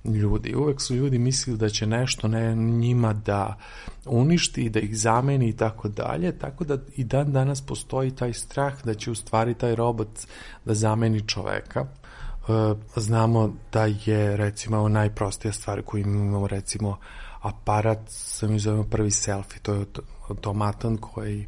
ljudi. 0.04 0.54
Uvek 0.54 0.80
su 0.80 0.94
ljudi 0.94 1.18
mislili 1.18 1.58
da 1.58 1.68
će 1.68 1.86
nešto 1.86 2.28
ne 2.28 2.54
njima 2.54 3.12
da 3.12 3.58
uništi, 4.06 4.68
da 4.70 4.80
ih 4.80 4.98
zameni 4.98 5.48
i 5.48 5.56
tako 5.56 5.88
dalje, 5.88 6.38
tako 6.38 6.64
da 6.64 6.78
i 6.96 7.04
dan 7.04 7.32
danas 7.32 7.60
postoji 7.60 8.10
taj 8.10 8.32
strah 8.32 8.84
da 8.84 8.94
će 8.94 9.10
u 9.10 9.14
stvari 9.14 9.54
taj 9.54 9.74
robot 9.74 10.08
da 10.64 10.74
zameni 10.74 11.28
čoveka. 11.28 11.80
E, 11.80 12.74
znamo 12.96 13.52
da 13.72 13.84
je 13.84 14.36
recimo 14.36 14.88
najprostija 14.88 15.52
stvar 15.52 15.82
koju 15.82 16.00
imamo 16.00 16.46
recimo 16.46 16.98
aparat, 17.42 17.98
sa 18.08 18.48
mi 18.48 18.58
zovemo 18.58 18.84
prvi 18.84 19.10
selfie, 19.10 19.60
to 19.62 19.74
je 19.74 19.86
automatan 20.28 20.96
koji 20.96 21.46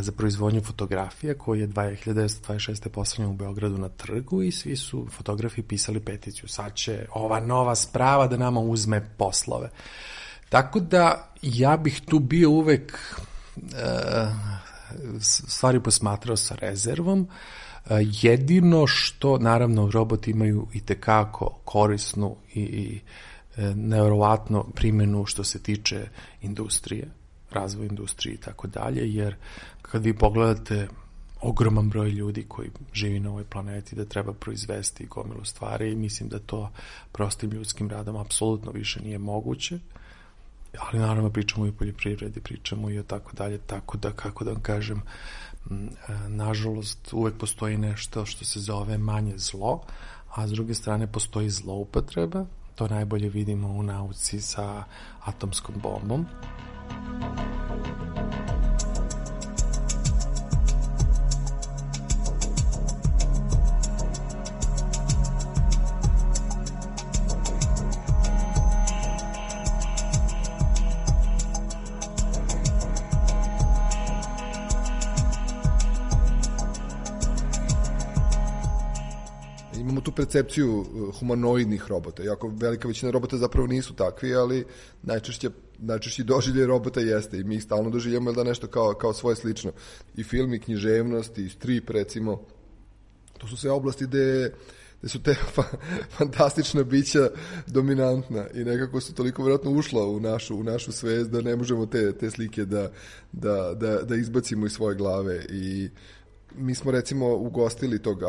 za 0.00 0.12
proizvodnju 0.12 0.60
fotografija 0.60 1.34
koji 1.34 1.60
je 1.60 1.68
2026. 1.68 2.88
postavljen 2.88 3.30
u 3.30 3.36
Beogradu 3.36 3.78
na 3.78 3.88
trgu 3.88 4.42
i 4.42 4.52
svi 4.52 4.76
su 4.76 5.06
fotografi 5.10 5.62
pisali 5.62 6.00
peticiju. 6.00 6.48
Sad 6.48 6.74
će 6.74 7.06
ova 7.12 7.40
nova 7.40 7.74
sprava 7.74 8.26
da 8.26 8.36
nama 8.36 8.60
uzme 8.60 9.08
poslove. 9.16 9.70
Tako 10.48 10.80
da 10.80 11.32
ja 11.42 11.76
bih 11.76 12.00
tu 12.08 12.18
bio 12.18 12.50
uvek 12.50 12.98
uh, 13.56 13.62
stvari 15.20 15.82
posmatrao 15.82 16.36
sa 16.36 16.54
rezervom. 16.54 17.20
Uh, 17.20 17.90
jedino 18.22 18.86
što, 18.86 19.38
naravno, 19.38 19.90
roboti 19.90 20.30
imaju 20.30 20.66
i 20.72 20.80
tekako 20.80 21.60
korisnu 21.64 22.36
i, 22.54 22.60
i 22.60 23.00
nevjerovatno 23.74 24.64
primjenu 24.74 25.26
što 25.26 25.44
se 25.44 25.62
tiče 25.62 26.08
industrije 26.42 27.08
razvoj 27.50 27.86
industrije 27.86 28.34
i 28.34 28.38
tako 28.38 28.66
dalje, 28.66 29.14
jer 29.14 29.36
kad 29.90 30.04
vi 30.04 30.14
pogledate 30.14 30.88
ogroman 31.40 31.88
broj 31.88 32.10
ljudi 32.10 32.44
koji 32.48 32.70
živi 32.92 33.20
na 33.20 33.30
ovoj 33.30 33.44
planeti 33.44 33.96
da 33.96 34.04
treba 34.04 34.32
proizvesti 34.32 35.06
gomilu 35.06 35.44
stvari 35.44 35.92
i 35.92 35.96
mislim 35.96 36.28
da 36.28 36.38
to 36.38 36.70
prostim 37.12 37.50
ljudskim 37.50 37.90
radom 37.90 38.16
apsolutno 38.16 38.72
više 38.72 39.00
nije 39.02 39.18
moguće 39.18 39.78
ali 40.78 40.98
naravno 40.98 41.30
pričamo 41.30 41.66
i 41.66 41.68
o 41.68 41.72
poljoprivredi, 41.72 42.40
pričamo 42.40 42.90
i 42.90 42.98
o 42.98 43.02
tako 43.02 43.32
dalje, 43.32 43.58
tako 43.58 43.98
da, 43.98 44.12
kako 44.12 44.44
da 44.44 44.52
vam 44.52 44.60
kažem, 44.60 45.02
e, 45.70 45.82
nažalost 46.28 47.12
uvek 47.12 47.34
postoji 47.38 47.76
nešto 47.76 48.26
što 48.26 48.44
se 48.44 48.60
zove 48.60 48.98
manje 48.98 49.32
zlo, 49.36 49.82
a 50.34 50.48
s 50.48 50.50
druge 50.50 50.74
strane 50.74 51.06
postoji 51.06 51.50
zloupotreba, 51.50 52.46
to 52.74 52.88
najbolje 52.88 53.28
vidimo 53.28 53.68
u 53.68 53.82
nauci 53.82 54.40
sa 54.40 54.84
atomskom 55.24 55.74
bombom. 55.82 56.26
Percepciju 80.16 80.78
uh, 80.78 81.14
humanoidnih 81.18 81.84
robota. 81.88 82.24
Iako 82.24 82.52
velika 82.56 82.88
većina 82.88 83.12
robota 83.12 83.36
zapravo 83.36 83.66
nisu 83.66 83.94
takvi, 83.94 84.34
ali 84.34 84.64
najčešće 85.02 85.50
najčešći 85.78 86.24
doživlje 86.24 86.66
robota 86.66 87.00
jeste 87.00 87.38
i 87.38 87.44
mi 87.44 87.54
ih 87.54 87.62
stalno 87.62 87.90
doživljamo 87.90 88.32
da 88.32 88.44
nešto 88.44 88.66
kao, 88.66 88.94
kao 88.94 89.12
svoje 89.12 89.36
slično. 89.36 89.72
I 90.16 90.24
film, 90.24 90.54
i 90.54 90.60
književnost, 90.60 91.38
i 91.38 91.48
strip, 91.48 91.90
recimo. 91.90 92.42
To 93.38 93.46
su 93.46 93.56
sve 93.56 93.70
oblasti 93.70 94.04
gde 94.04 94.52
gde 95.00 95.08
su 95.08 95.22
te 95.22 95.34
fa 95.54 95.62
fantastična 96.10 96.82
bića 96.84 97.30
dominantna 97.66 98.46
i 98.54 98.64
nekako 98.64 99.00
su 99.00 99.14
toliko 99.14 99.42
vjerojatno 99.42 99.70
ušla 99.70 100.06
u 100.06 100.20
našu, 100.20 100.56
u 100.56 100.62
našu 100.62 100.92
svest 100.92 101.30
da 101.30 101.40
ne 101.40 101.56
možemo 101.56 101.86
te, 101.86 102.12
te 102.12 102.30
slike 102.30 102.64
da, 102.64 102.90
da, 103.32 103.74
da, 103.74 104.02
da 104.02 104.16
izbacimo 104.16 104.66
iz 104.66 104.72
svoje 104.72 104.96
glave 104.96 105.46
i 105.50 105.88
mi 106.54 106.74
smo 106.74 106.90
recimo 106.90 107.34
ugostili 107.34 108.02
tog 108.02 108.22
a, 108.22 108.26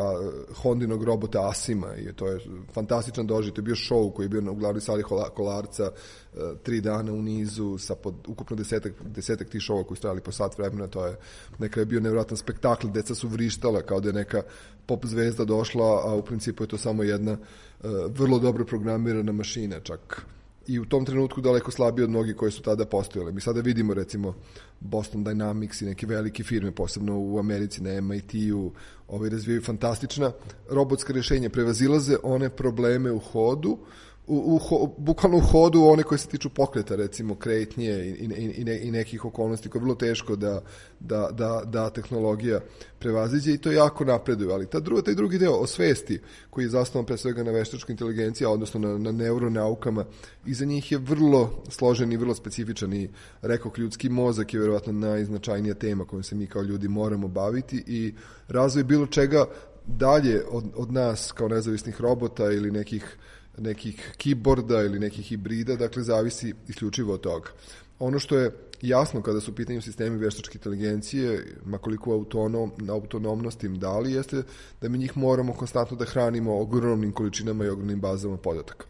Hondinog 0.62 1.04
robota 1.04 1.48
Asima 1.48 1.96
i 1.96 2.12
to 2.12 2.28
je 2.28 2.40
fantastičan 2.72 3.26
doživljaj. 3.26 3.54
To 3.54 3.58
je 3.60 3.64
bio 3.64 3.74
show 3.74 4.12
koji 4.12 4.24
je 4.24 4.28
bio 4.28 4.40
na 4.40 4.50
uglavnoj 4.50 4.80
sali 4.80 5.02
Kolarca 5.34 5.84
a, 5.84 5.90
e, 6.36 6.54
tri 6.62 6.80
dana 6.80 7.12
u 7.12 7.22
nizu 7.22 7.78
sa 7.78 7.94
pod, 7.94 8.14
ukupno 8.28 8.56
desetak, 8.56 8.92
desetak 9.02 9.48
tih 9.48 9.60
showa 9.60 9.84
koji 9.84 9.96
su 9.96 10.02
trajali 10.02 10.20
po 10.20 10.32
sat 10.32 10.58
vremena. 10.58 10.86
To 10.86 11.06
je 11.06 11.16
neka 11.58 11.80
je 11.80 11.86
bio 11.86 12.00
nevjerojatan 12.00 12.36
spektakl. 12.36 12.88
Deca 12.88 13.14
su 13.14 13.28
vrištala 13.28 13.82
kao 13.82 14.00
da 14.00 14.08
je 14.08 14.12
neka 14.12 14.42
pop 14.86 15.06
zvezda 15.06 15.44
došla, 15.44 16.02
a 16.04 16.14
u 16.14 16.22
principu 16.22 16.64
je 16.64 16.68
to 16.68 16.78
samo 16.78 17.02
jedna 17.02 17.32
a, 17.32 17.36
e, 17.84 17.88
vrlo 18.08 18.38
dobro 18.38 18.64
programirana 18.64 19.32
mašina 19.32 19.80
čak 19.80 20.26
i 20.68 20.78
u 20.78 20.84
tom 20.84 21.04
trenutku 21.04 21.40
daleko 21.40 21.70
slabije 21.70 22.04
od 22.04 22.10
mnogih 22.10 22.36
koje 22.36 22.50
su 22.50 22.62
tada 22.62 22.84
postojale. 22.84 23.32
Mi 23.32 23.40
sada 23.40 23.60
vidimo 23.60 23.94
recimo 23.94 24.34
Boston 24.80 25.24
Dynamics 25.24 25.82
i 25.82 25.86
neke 25.86 26.06
velike 26.06 26.44
firme, 26.44 26.72
posebno 26.72 27.18
u 27.18 27.38
Americi 27.38 27.82
na 27.82 28.00
MIT-u, 28.00 28.72
ovaj, 29.08 29.30
razvijaju 29.30 29.62
fantastična 29.62 30.32
robotska 30.70 31.12
rešenja, 31.12 31.50
prevazilaze 31.50 32.16
one 32.22 32.50
probleme 32.50 33.12
u 33.12 33.18
hodu, 33.18 33.78
u, 34.28 34.54
u, 34.54 34.58
ho, 34.58 34.94
bukvalno 34.98 35.38
u 35.38 35.40
hodu 35.40 35.84
one 35.84 36.02
koje 36.02 36.18
se 36.18 36.28
tiču 36.28 36.50
pokreta, 36.50 36.96
recimo 36.96 37.34
kretnje 37.34 37.90
i, 37.90 38.10
i, 38.10 38.64
i, 38.66 38.88
i 38.88 38.90
nekih 38.90 39.24
okolnosti 39.24 39.68
koje 39.68 39.80
je 39.80 39.82
vrlo 39.82 39.94
teško 39.94 40.36
da, 40.36 40.62
da, 41.00 41.28
da, 41.32 41.62
da 41.64 41.90
tehnologija 41.90 42.60
prevaziđe 42.98 43.52
i 43.52 43.58
to 43.58 43.72
jako 43.72 44.04
napreduje. 44.04 44.52
Ali 44.52 44.66
ta 44.66 44.80
druga, 44.80 45.02
taj 45.02 45.14
drugi 45.14 45.38
deo 45.38 45.52
o 45.52 45.66
svesti 45.66 46.20
koji 46.50 46.64
je 46.64 46.68
zasnovan 46.68 47.06
pre 47.06 47.16
svega 47.16 47.42
na 47.42 47.50
veštačkoj 47.50 47.92
inteligenciji, 47.92 48.46
odnosno 48.46 48.80
na, 48.80 48.98
na 48.98 49.12
neuronaukama, 49.12 50.04
iza 50.46 50.64
njih 50.64 50.92
je 50.92 50.98
vrlo 50.98 51.62
složen 51.68 52.12
i 52.12 52.16
vrlo 52.16 52.34
specifičan 52.34 52.92
i 52.92 53.10
rekao 53.42 53.72
ljudski 53.76 54.08
mozak 54.08 54.54
je 54.54 54.60
verovatno 54.60 54.92
najznačajnija 54.92 55.74
tema 55.74 56.04
kojom 56.04 56.22
se 56.22 56.34
mi 56.34 56.46
kao 56.46 56.62
ljudi 56.62 56.88
moramo 56.88 57.28
baviti 57.28 57.84
i 57.86 58.14
razvoj 58.48 58.84
bilo 58.84 59.06
čega 59.06 59.44
dalje 59.86 60.42
od, 60.50 60.64
od 60.76 60.92
nas 60.92 61.32
kao 61.32 61.48
nezavisnih 61.48 62.00
robota 62.00 62.44
ili 62.52 62.70
nekih 62.70 63.16
nekih 63.58 64.12
keyboarda 64.18 64.84
ili 64.86 64.98
nekih 64.98 65.26
hibrida, 65.26 65.76
dakle 65.76 66.02
zavisi 66.02 66.54
isključivo 66.68 67.14
od 67.14 67.20
toga. 67.20 67.50
Ono 67.98 68.18
što 68.18 68.38
je 68.38 68.50
jasno 68.82 69.22
kada 69.22 69.40
su 69.40 69.50
u 69.50 69.54
pitanju 69.54 69.82
sistemi 69.82 70.16
veštačke 70.16 70.58
inteligencije, 70.58 71.46
makoliko 71.64 72.12
autonom, 72.12 72.72
autonomnost 72.88 73.64
im 73.64 73.78
dali, 73.78 74.12
jeste 74.12 74.42
da 74.80 74.88
mi 74.88 74.98
njih 74.98 75.16
moramo 75.16 75.52
konstantno 75.52 75.96
da 75.96 76.04
hranimo 76.04 76.60
ogromnim 76.60 77.12
količinama 77.12 77.64
i 77.64 77.68
ogromnim 77.68 78.00
bazama 78.00 78.36
podataka. 78.36 78.86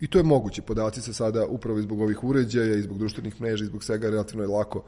I 0.00 0.06
to 0.06 0.18
je 0.18 0.24
moguće. 0.24 0.62
Podaci 0.62 1.02
se 1.02 1.12
sada 1.12 1.46
upravo 1.46 1.82
zbog 1.82 2.00
ovih 2.00 2.24
uređaja 2.24 2.74
i 2.74 2.82
zbog 2.82 2.98
društvenih 2.98 3.40
mreža 3.40 3.64
i 3.64 3.66
zbog 3.66 3.84
svega 3.84 4.10
relativno 4.10 4.42
je 4.42 4.48
lako 4.48 4.84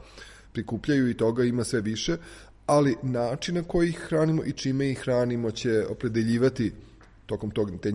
prikupljaju 0.53 1.09
i 1.09 1.17
toga 1.17 1.43
ima 1.43 1.63
sve 1.63 1.81
više, 1.81 2.17
ali 2.65 2.95
način 3.03 3.55
na 3.55 3.63
koji 3.63 3.89
ih 3.89 3.99
hranimo 3.99 4.43
i 4.43 4.51
čime 4.51 4.89
ih 4.91 4.99
hranimo 4.99 5.51
će 5.51 5.85
opredeljivati 5.89 6.71
tokom 7.25 7.51
tog, 7.51 7.71
te, 7.81 7.91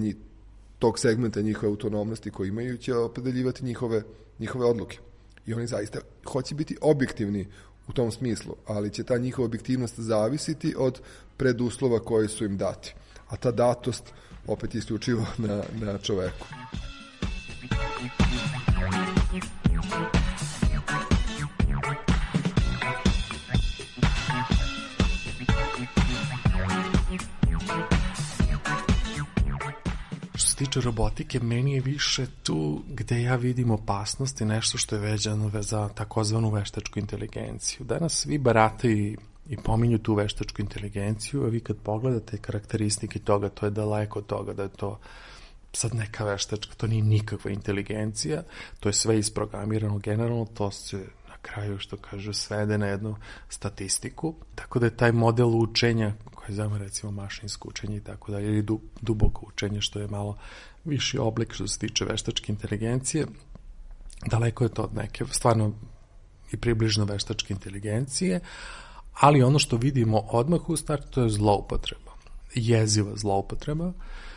tog 0.80 0.99
segmenta 0.99 1.40
njihove 1.40 1.68
autonomnosti 1.68 2.30
koji 2.30 2.49
imaju 2.49 2.76
će 2.76 2.94
opredeljivati 2.94 3.64
njihove, 3.64 4.02
njihove 4.38 4.66
odluke. 4.66 4.99
I 5.46 5.54
oni 5.54 5.66
zaista 5.66 5.99
hoće 6.26 6.54
biti 6.54 6.76
objektivni 6.80 7.46
u 7.88 7.92
tom 7.92 8.10
smislu, 8.10 8.56
ali 8.66 8.90
će 8.90 9.04
ta 9.04 9.18
njihova 9.18 9.46
objektivnost 9.46 10.00
zavisiti 10.00 10.75
od 10.78 11.00
preduslova 11.37 12.00
koji 12.00 12.28
su 12.28 12.44
im 12.44 12.56
dati. 12.56 12.94
A 13.28 13.37
ta 13.37 13.50
datost 13.50 14.04
opet 14.46 14.75
isključivo 14.75 15.26
na, 15.46 15.62
na 15.80 15.99
čoveku. 15.99 16.46
Tiče 30.70 30.80
robotike, 30.80 31.40
meni 31.40 31.72
je 31.72 31.80
više 31.80 32.26
tu 32.42 32.82
gde 32.88 33.22
ja 33.22 33.36
vidim 33.36 33.70
opasnosti 33.70 34.44
nešto 34.44 34.78
što 34.78 34.94
je 34.96 35.00
veđano 35.00 35.50
za 35.62 35.88
takozvanu 35.88 36.50
veštačku 36.50 36.98
inteligenciju. 36.98 37.86
Danas 37.86 38.12
svi 38.12 38.38
barataju 38.38 39.16
i 39.48 39.56
pominju 39.56 39.98
tu 39.98 40.14
veštačku 40.14 40.62
inteligenciju, 40.62 41.44
a 41.44 41.48
vi 41.48 41.60
kad 41.60 41.76
pogledate 41.76 42.38
karakteristike 42.38 43.18
toga, 43.18 43.48
to 43.48 43.66
je 43.66 43.70
daleko 43.70 44.18
od 44.18 44.26
toga 44.26 44.52
da 44.52 44.62
je 44.62 44.68
to 44.68 44.98
sad 45.72 45.94
neka 45.94 46.24
veštačka, 46.24 46.74
to 46.74 46.86
nije 46.86 47.02
nikakva 47.02 47.50
inteligencija, 47.50 48.42
to 48.80 48.88
je 48.88 48.92
sve 48.92 49.18
isprogramirano 49.18 49.98
generalno, 49.98 50.46
to 50.54 50.70
se 50.70 51.06
kraju, 51.42 51.78
što 51.78 51.97
kaže, 51.97 52.35
svede 52.35 52.78
na 52.78 52.87
jednu 52.87 53.16
statistiku, 53.49 54.35
tako 54.54 54.78
da 54.78 54.87
je 54.87 54.97
taj 54.97 55.12
model 55.12 55.49
učenja 55.49 56.12
koje 56.35 56.54
zovemo 56.54 56.78
recimo 56.78 57.12
mašinsko 57.12 57.68
učenje 57.68 57.97
i 57.97 58.00
tako 58.00 58.32
dalje, 58.32 58.47
ili 58.47 58.66
duboko 59.00 59.47
učenje, 59.47 59.80
što 59.80 60.00
je 60.00 60.09
malo 60.09 60.37
viši 60.85 61.18
oblik 61.18 61.52
što 61.52 61.68
se 61.68 61.78
tiče 61.78 62.04
veštačke 62.04 62.52
inteligencije, 62.52 63.26
daleko 64.26 64.64
je 64.64 64.75
to 64.75 64.82
od 64.82 64.94
neke 64.94 65.25
stvarno 65.30 65.73
i 66.52 66.56
približno 66.56 67.04
veštačke 67.04 67.54
inteligencije, 67.54 68.41
ali 69.14 69.43
ono 69.43 69.58
što 69.58 69.76
vidimo 69.76 70.19
odmah 70.19 70.69
u 70.69 70.76
startu 70.76 71.10
to 71.10 71.23
je 71.23 71.30
zloupotreba. 71.30 72.10
Jeziva 72.54 73.17
zloupotreba, 73.17 73.93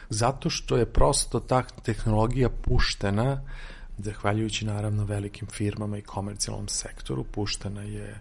zato 0.09 0.49
što 0.49 0.77
je 0.77 0.93
prosto 0.93 1.39
ta 1.39 1.63
tehnologija 1.63 2.49
puštena 2.49 3.41
zahvaljujući 3.97 4.65
naravno 4.65 5.05
velikim 5.05 5.47
firmama 5.47 5.97
i 5.97 6.01
komercijalnom 6.01 6.67
sektoru, 6.67 7.23
puštena 7.23 7.81
je 7.81 8.19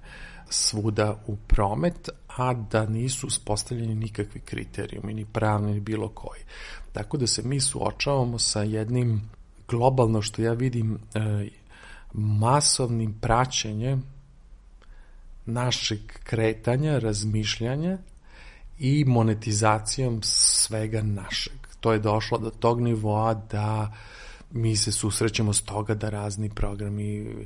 svuda 0.50 1.16
u 1.26 1.36
promet, 1.36 2.08
a 2.36 2.54
da 2.54 2.86
nisu 2.86 3.26
uspostavljeni 3.26 3.94
nikakvi 3.94 4.40
kriterijumi, 4.40 5.14
ni 5.14 5.24
pravni, 5.24 5.72
ni 5.72 5.80
bilo 5.80 6.08
koji. 6.08 6.40
Tako 6.92 7.16
da 7.16 7.26
se 7.26 7.42
mi 7.42 7.60
suočavamo 7.60 8.38
sa 8.38 8.62
jednim 8.62 9.30
globalno, 9.68 10.22
što 10.22 10.42
ja 10.42 10.52
vidim, 10.52 10.98
e, 11.14 11.48
masovnim 12.12 13.14
praćenjem 13.20 14.02
našeg 15.46 16.00
kretanja, 16.24 16.98
razmišljanja 16.98 17.98
i 18.78 19.04
monetizacijom 19.04 20.20
svega 20.22 21.02
našeg. 21.02 21.52
To 21.80 21.92
je 21.92 21.98
došlo 21.98 22.38
do 22.38 22.50
tog 22.50 22.80
nivoa 22.80 23.34
da 23.34 23.92
mi 24.52 24.76
se 24.76 24.92
susrećemo 24.92 25.52
s 25.52 25.62
toga 25.62 25.94
da 25.94 26.10
razni 26.10 26.50
programi 26.50 27.36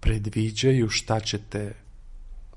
predviđaju 0.00 0.88
šta 0.88 1.20
ćete 1.20 1.74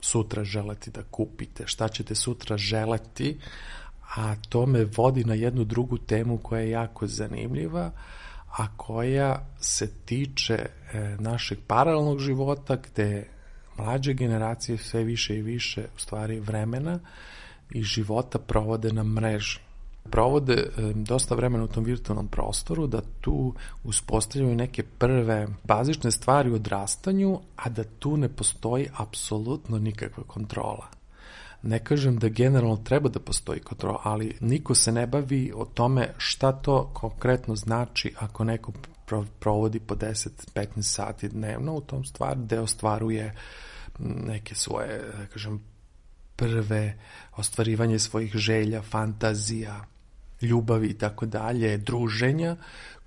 sutra 0.01 0.43
želeti 0.43 0.91
da 0.91 1.03
kupite, 1.03 1.63
šta 1.67 1.87
ćete 1.87 2.15
sutra 2.15 2.57
želeti, 2.57 3.39
a 4.15 4.35
to 4.49 4.65
me 4.65 4.85
vodi 4.85 5.23
na 5.23 5.33
jednu 5.33 5.63
drugu 5.63 5.97
temu 5.97 6.37
koja 6.37 6.61
je 6.61 6.69
jako 6.69 7.07
zanimljiva, 7.07 7.91
a 8.57 8.77
koja 8.77 9.45
se 9.59 9.91
tiče 10.05 10.53
e, 10.53 10.69
našeg 11.19 11.57
paralelnog 11.67 12.19
života 12.19 12.75
gde 12.75 13.27
mlađe 13.77 14.13
generacije 14.13 14.77
sve 14.77 15.03
više 15.03 15.37
i 15.37 15.41
više 15.41 15.81
u 15.95 15.99
stvari 15.99 16.39
vremena 16.39 16.99
i 17.69 17.83
života 17.83 18.39
provode 18.39 18.93
na 18.93 19.03
mreži 19.03 19.59
provode 20.09 20.69
dosta 20.95 21.35
vremena 21.35 21.63
u 21.63 21.67
tom 21.67 21.83
virtualnom 21.83 22.27
prostoru, 22.27 22.87
da 22.87 23.01
tu 23.21 23.53
uspostavljaju 23.83 24.55
neke 24.55 24.83
prve 24.83 25.47
bazične 25.63 26.11
stvari 26.11 26.51
u 26.51 26.55
odrastanju, 26.55 27.39
a 27.55 27.69
da 27.69 27.83
tu 27.83 28.17
ne 28.17 28.29
postoji 28.29 28.87
apsolutno 28.97 29.79
nikakva 29.79 30.23
kontrola. 30.23 30.87
Ne 31.61 31.79
kažem 31.79 32.17
da 32.17 32.29
generalno 32.29 32.77
treba 32.77 33.09
da 33.09 33.19
postoji 33.19 33.59
kontrola, 33.59 33.99
ali 34.03 34.37
niko 34.41 34.75
se 34.75 34.91
ne 34.91 35.07
bavi 35.07 35.51
o 35.55 35.65
tome 35.65 36.13
šta 36.17 36.51
to 36.51 36.89
konkretno 36.93 37.55
znači 37.55 38.13
ako 38.19 38.43
neko 38.43 38.71
provodi 39.39 39.79
po 39.79 39.95
10-15 39.95 40.81
sati 40.81 41.29
dnevno 41.29 41.73
u 41.73 41.81
tom 41.81 42.05
stvar, 42.05 42.37
gde 42.37 42.59
ostvaruje 42.59 43.35
neke 43.99 44.55
svoje, 44.55 45.11
da 45.17 45.25
kažem, 45.25 45.61
prve 46.35 46.97
ostvarivanje 47.37 47.99
svojih 47.99 48.35
želja, 48.35 48.81
fantazija, 48.81 49.85
ljubavi 50.43 50.87
i 50.87 50.93
tako 50.93 51.25
dalje, 51.25 51.77
druženja, 51.77 52.55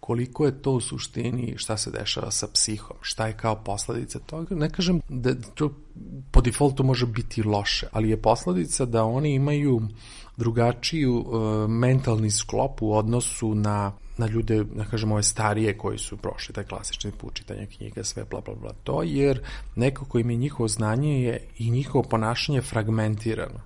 koliko 0.00 0.46
je 0.46 0.62
to 0.62 0.72
u 0.72 0.80
suštini 0.80 1.54
šta 1.56 1.76
se 1.76 1.90
dešava 1.90 2.30
sa 2.30 2.46
psihom, 2.54 2.96
šta 3.00 3.26
je 3.26 3.36
kao 3.36 3.54
posledica 3.64 4.18
toga. 4.18 4.54
Ne 4.54 4.70
kažem 4.70 5.00
da 5.08 5.34
to 5.54 5.72
po 6.30 6.40
defaultu 6.40 6.84
može 6.84 7.06
biti 7.06 7.42
loše, 7.42 7.86
ali 7.92 8.10
je 8.10 8.22
posledica 8.22 8.84
da 8.84 9.04
oni 9.04 9.34
imaju 9.34 9.80
drugačiju 10.36 11.18
uh, 11.18 11.70
mentalni 11.70 12.30
sklop 12.30 12.82
u 12.82 12.94
odnosu 12.96 13.54
na 13.54 13.92
na 14.18 14.26
ljude, 14.26 14.64
da 14.64 14.84
kažemo, 14.84 15.14
ove 15.14 15.22
starije 15.22 15.78
koji 15.78 15.98
su 15.98 16.16
prošli 16.16 16.54
taj 16.54 16.64
klasični 16.64 17.12
put 17.12 17.34
čitanja 17.34 17.66
knjiga, 17.76 18.04
sve 18.04 18.24
bla 18.24 18.40
bla 18.40 18.54
bla 18.54 18.72
to, 18.84 19.02
jer 19.02 19.40
neko 19.74 20.04
ko 20.04 20.18
im 20.18 20.30
je 20.30 20.36
njihovo 20.36 20.68
znanje 20.68 21.22
je 21.22 21.48
i 21.58 21.70
njihovo 21.70 22.02
ponašanje 22.02 22.60
fragmentirano. 22.60 23.60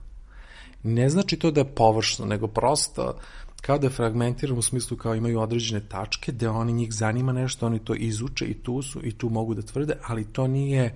Ne 0.82 1.08
znači 1.08 1.36
to 1.36 1.50
da 1.50 1.60
je 1.60 1.74
površno, 1.74 2.26
nego 2.26 2.46
prosto 2.46 3.18
kao 3.60 3.78
da 3.78 3.86
je 3.86 3.90
fragmentiran 3.90 4.58
u 4.58 4.62
smislu 4.62 4.96
kao 4.96 5.14
imaju 5.14 5.40
određene 5.40 5.80
tačke 5.88 6.32
gde 6.32 6.48
oni 6.48 6.72
njih 6.72 6.92
zanima 6.92 7.32
nešto, 7.32 7.66
oni 7.66 7.78
to 7.78 7.94
izuče 7.94 8.44
i 8.44 8.54
tu 8.54 8.82
su 8.82 9.00
i 9.06 9.12
tu 9.12 9.28
mogu 9.28 9.54
da 9.54 9.62
tvrde, 9.62 9.94
ali 10.06 10.24
to 10.24 10.46
nije 10.46 10.94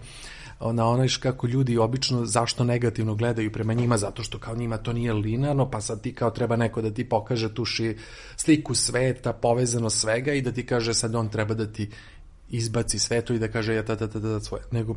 na 0.72 0.88
onaj 0.88 1.08
kako 1.20 1.46
ljudi 1.46 1.78
obično 1.78 2.26
zašto 2.26 2.64
negativno 2.64 3.14
gledaju 3.14 3.52
prema 3.52 3.72
njima, 3.72 3.98
zato 3.98 4.22
što 4.22 4.38
kao 4.38 4.56
njima 4.56 4.76
to 4.76 4.92
nije 4.92 5.12
linarno, 5.12 5.70
pa 5.70 5.80
sad 5.80 6.00
ti 6.00 6.14
kao 6.14 6.30
treba 6.30 6.56
neko 6.56 6.82
da 6.82 6.90
ti 6.90 7.08
pokaže 7.08 7.54
tu 7.54 7.64
ši, 7.64 7.96
sliku 8.36 8.74
sveta, 8.74 9.32
povezano 9.32 9.90
svega 9.90 10.32
i 10.32 10.42
da 10.42 10.52
ti 10.52 10.66
kaže 10.66 10.94
sad 10.94 11.14
on 11.14 11.28
treba 11.28 11.54
da 11.54 11.72
ti 11.72 11.90
izbaci 12.50 12.98
sveto 12.98 13.34
i 13.34 13.38
da 13.38 13.48
kaže 13.48 13.74
ja 13.74 13.84
ta, 13.84 13.96
ta, 13.96 14.08
ta, 14.08 14.20
ta, 14.20 14.40
svoje. 14.40 14.62
Nego 14.70 14.96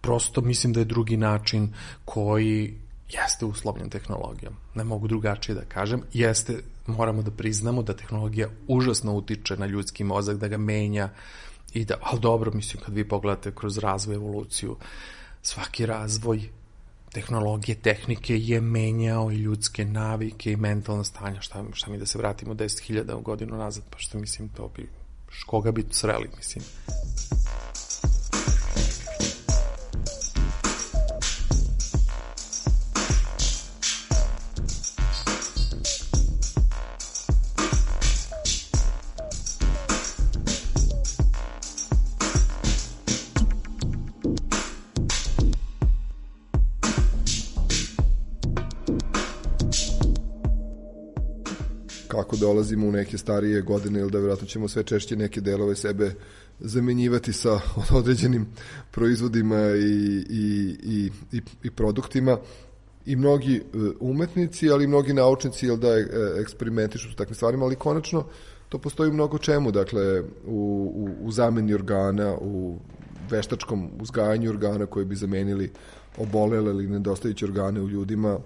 prosto 0.00 0.40
mislim 0.40 0.72
da 0.72 0.80
je 0.80 0.84
drugi 0.84 1.16
način 1.16 1.72
koji 2.04 2.74
jeste 3.08 3.46
uslovljen 3.46 3.90
tehnologijom. 3.90 4.54
Ne 4.74 4.84
mogu 4.84 5.08
drugačije 5.08 5.54
da 5.54 5.64
kažem. 5.64 6.02
Jeste, 6.12 6.62
moramo 6.88 7.22
da 7.22 7.30
priznamo 7.30 7.82
da 7.82 7.96
tehnologija 7.96 8.48
užasno 8.68 9.12
utiče 9.12 9.56
na 9.56 9.66
ljudski 9.66 10.04
mozak, 10.04 10.36
da 10.36 10.48
ga 10.48 10.56
menja 10.56 11.10
I 11.74 11.84
da, 11.84 11.94
ali 12.02 12.20
dobro, 12.20 12.50
mislim, 12.54 12.82
kad 12.82 12.94
vi 12.94 13.08
pogledate 13.08 13.52
kroz 13.54 13.78
razvoj, 13.78 14.16
evoluciju, 14.16 14.76
svaki 15.42 15.86
razvoj 15.86 16.48
tehnologije, 17.12 17.74
tehnike 17.74 18.36
je 18.38 18.60
menjao 18.60 19.30
i 19.30 19.36
ljudske 19.36 19.84
navike 19.84 20.52
i 20.52 20.56
mentalna 20.56 21.04
stanja. 21.04 21.40
Šta, 21.40 21.64
šta 21.72 21.90
mi 21.90 21.98
da 21.98 22.06
se 22.06 22.18
vratimo 22.18 22.54
10.000 22.54 23.22
godinu 23.22 23.56
nazad, 23.56 23.84
pa 23.90 23.98
što 23.98 24.18
mislim, 24.18 24.48
to 24.48 24.70
bi, 24.76 24.88
koga 25.46 25.72
bi 25.72 25.84
sreli, 25.90 26.28
mislim. 26.36 26.64
Dolazimo 52.48 52.86
u 52.86 52.92
neke 52.92 53.18
starije 53.18 53.62
godine 53.62 54.00
ili 54.00 54.10
da 54.10 54.18
vjerojatno 54.18 54.46
ćemo 54.46 54.68
sve 54.68 54.82
češće 54.82 55.16
neke 55.16 55.40
delove 55.40 55.76
sebe 55.76 56.14
zamenjivati 56.60 57.32
sa 57.32 57.60
određenim 58.00 58.46
proizvodima 58.90 59.60
i, 59.76 60.24
i, 60.30 60.76
i, 60.82 61.10
i, 61.32 61.40
i 61.62 61.70
produktima. 61.70 62.38
I 63.06 63.16
mnogi 63.16 63.56
e, 63.56 63.60
umetnici, 64.00 64.70
ali 64.70 64.84
i 64.84 64.86
mnogi 64.86 65.12
naučnici 65.12 65.66
jel 65.66 65.76
da 65.76 65.88
e, 65.88 66.06
eksperimentišu 66.40 67.12
s 67.12 67.16
takvim 67.16 67.34
stvarima, 67.34 67.64
ali 67.64 67.76
konačno 67.76 68.24
to 68.68 68.78
postoji 68.78 69.10
u 69.10 69.14
mnogo 69.14 69.38
čemu, 69.38 69.70
dakle 69.70 70.20
u, 70.20 70.26
u, 70.46 71.08
u 71.20 71.32
zameni 71.32 71.74
organa, 71.74 72.36
u 72.40 72.78
veštačkom 73.30 73.90
uzgajanju 74.00 74.50
organa 74.50 74.86
koji 74.86 75.06
bi 75.06 75.16
zamenili 75.16 75.70
obolele 76.18 76.70
ili 76.70 76.88
nedostajuće 76.88 77.44
organe 77.44 77.80
u 77.80 77.88
ljudima, 77.88 78.38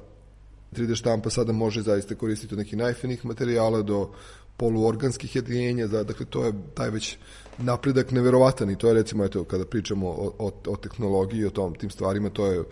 3D 0.73 0.97
štampa 0.97 1.31
sada 1.31 1.53
može 1.53 1.83
zaista 1.83 2.15
koristiti 2.15 2.55
od 2.55 2.59
nekih 2.59 2.79
najfinih 2.79 3.25
materijala 3.25 3.83
do 3.83 4.11
poluorganskih 4.57 5.37
jedinjenja, 5.37 5.87
dakle 5.87 6.27
to 6.27 6.45
je 6.45 6.53
taj 6.75 6.91
već 6.91 7.17
napredak 7.59 8.11
neverovatan 8.11 8.71
i 8.71 8.79
to 8.79 8.89
je 8.89 8.95
recimo 8.95 9.25
eto 9.25 9.45
kada 9.45 9.65
pričamo 9.65 10.09
o, 10.09 10.33
o, 10.39 10.51
o 10.67 10.77
tehnologiji, 10.77 11.45
o 11.45 11.51
tom 11.51 11.75
tim 11.75 11.91
stvarima, 11.91 12.31
to 12.31 12.47
je 12.47 12.65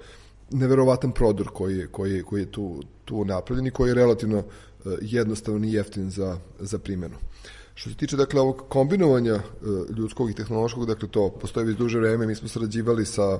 neverovatan 0.51 1.13
prodor 1.13 1.49
koji 1.53 1.79
je, 1.79 1.87
koji 1.87 2.13
je, 2.13 2.23
koji 2.23 2.43
je 2.43 2.53
tu, 2.53 2.83
tu 3.05 3.25
napravljen 3.25 3.67
i 3.67 3.71
koji 3.71 3.91
je 3.91 3.95
relativno 3.95 4.39
uh, 4.39 4.93
jednostavan 5.01 5.65
i 5.65 5.73
jeftin 5.73 6.11
za, 6.11 6.39
za 6.61 6.79
primjenu. 6.79 7.15
Što 7.75 7.91
se 7.91 7.97
tiče 7.97 8.17
dakle 8.17 8.41
ovog 8.41 8.65
kombinovanja 8.69 9.35
uh, 9.35 9.97
ljudskog 9.97 10.31
i 10.31 10.35
tehnološkog, 10.35 10.87
dakle 10.87 11.09
to 11.09 11.31
postoji 11.41 11.67
već 11.67 11.77
duže 11.77 11.99
vreme, 11.99 12.27
mi 12.27 12.35
smo 12.35 12.49
sarađivali 12.49 13.07
sa 13.07 13.39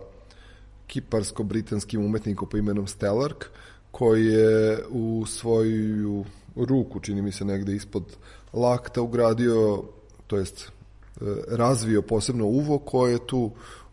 kiparsko-britanskim 0.87 2.05
umetnikom 2.05 2.49
po 2.49 2.57
imenom 2.57 2.87
Stellark, 2.87 3.46
koji 3.90 4.26
je 4.26 4.79
u 4.90 5.24
svoju 5.26 6.24
ruku, 6.57 7.00
čini 7.00 7.22
mi 7.22 7.33
se 7.33 7.44
negde 7.44 7.74
ispod 7.74 8.05
lakta, 8.53 9.03
ugradio, 9.03 9.83
to 10.26 10.37
jest 10.37 10.61
e, 10.61 11.24
razvio 11.48 12.03
posebno 12.03 12.46
uvo 12.46 12.79
koje 12.79 13.12
je 13.12 13.26
tu 13.26 13.50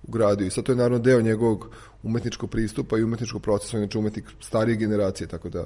ugradio. 0.08 0.48
I 0.48 0.52
sad 0.52 0.64
to 0.64 0.72
je 0.72 0.76
naravno 0.76 1.00
deo 1.00 1.22
njegovog 1.22 1.70
umetničkog 2.04 2.50
pristupa 2.50 2.98
i 2.98 3.04
umetničkog 3.04 3.42
procesa, 3.42 3.78
znači 3.78 3.98
umetnik 3.98 4.26
starije 4.40 4.76
generacije, 4.76 5.28
tako 5.28 5.50
da 5.50 5.66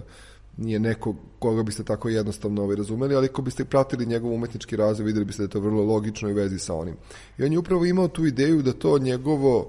nije 0.57 0.79
neko 0.79 1.15
koga 1.39 1.63
biste 1.63 1.83
tako 1.83 2.09
jednostavno 2.09 2.63
ovaj 2.63 2.75
razumeli, 2.75 3.15
ali 3.15 3.27
ako 3.27 3.41
biste 3.41 3.65
pratili 3.65 4.05
njegov 4.05 4.33
umetnički 4.33 4.75
razvoj, 4.75 5.05
videli 5.05 5.25
biste 5.25 5.41
da 5.41 5.45
je 5.45 5.49
to 5.49 5.59
vrlo 5.59 5.83
logično 5.83 6.29
i 6.29 6.33
vezi 6.33 6.59
sa 6.59 6.75
onim. 6.75 6.95
I 7.37 7.43
on 7.43 7.51
je 7.51 7.59
upravo 7.59 7.85
imao 7.85 8.07
tu 8.07 8.25
ideju 8.25 8.61
da 8.61 8.73
to 8.73 8.97
njegovo 8.99 9.67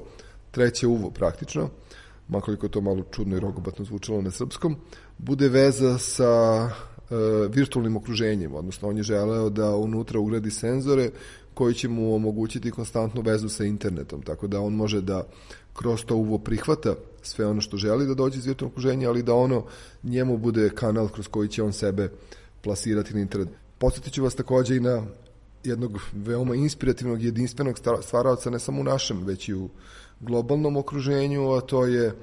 treće 0.50 0.86
uvo 0.86 1.10
praktično, 1.10 1.68
makoliko 2.32 2.68
to 2.68 2.80
malo 2.80 3.02
čudno 3.10 3.36
i 3.36 3.40
rogobatno 3.40 3.84
zvučalo 3.84 4.22
na 4.22 4.30
srpskom, 4.30 4.76
bude 5.18 5.48
veza 5.48 5.98
sa 5.98 6.32
e, 6.68 7.14
virtualnim 7.48 7.96
okruženjem, 7.96 8.54
odnosno 8.54 8.88
on 8.88 8.96
je 8.96 9.02
želeo 9.02 9.50
da 9.50 9.76
unutra 9.76 10.20
ugradi 10.20 10.50
senzore 10.50 11.10
koji 11.54 11.74
će 11.74 11.88
mu 11.88 12.14
omogućiti 12.14 12.70
konstantnu 12.70 13.22
vezu 13.22 13.48
sa 13.48 13.64
internetom, 13.64 14.22
tako 14.22 14.46
da 14.46 14.60
on 14.60 14.72
može 14.72 15.00
da 15.00 15.26
kroz 15.74 16.04
to 16.04 16.16
uvo 16.16 16.38
prihvata 16.38 16.94
sve 17.22 17.46
ono 17.46 17.60
što 17.60 17.76
želi 17.76 18.06
da 18.06 18.14
dođe 18.14 18.38
iz 18.38 18.46
virtualnog 18.46 18.72
okruženja, 18.72 19.08
ali 19.08 19.22
da 19.22 19.34
ono 19.34 19.64
njemu 20.02 20.36
bude 20.36 20.70
kanal 20.74 21.08
kroz 21.08 21.28
koji 21.28 21.48
će 21.48 21.62
on 21.62 21.72
sebe 21.72 22.10
plasirati 22.62 23.14
na 23.14 23.20
internet. 23.20 23.48
Podsjetit 23.78 24.12
ću 24.12 24.22
vas 24.22 24.34
takođe 24.34 24.76
i 24.76 24.80
na 24.80 25.02
jednog 25.64 25.98
veoma 26.12 26.54
inspirativnog, 26.54 27.22
jedinstvenog 27.22 27.78
stvaraoca, 28.02 28.50
ne 28.50 28.58
samo 28.58 28.80
u 28.80 28.84
našem, 28.84 29.24
već 29.24 29.48
i 29.48 29.54
u 29.54 29.68
globalnom 30.22 30.76
okruženju, 30.76 31.50
a 31.52 31.60
to 31.60 31.86
je 31.86 32.14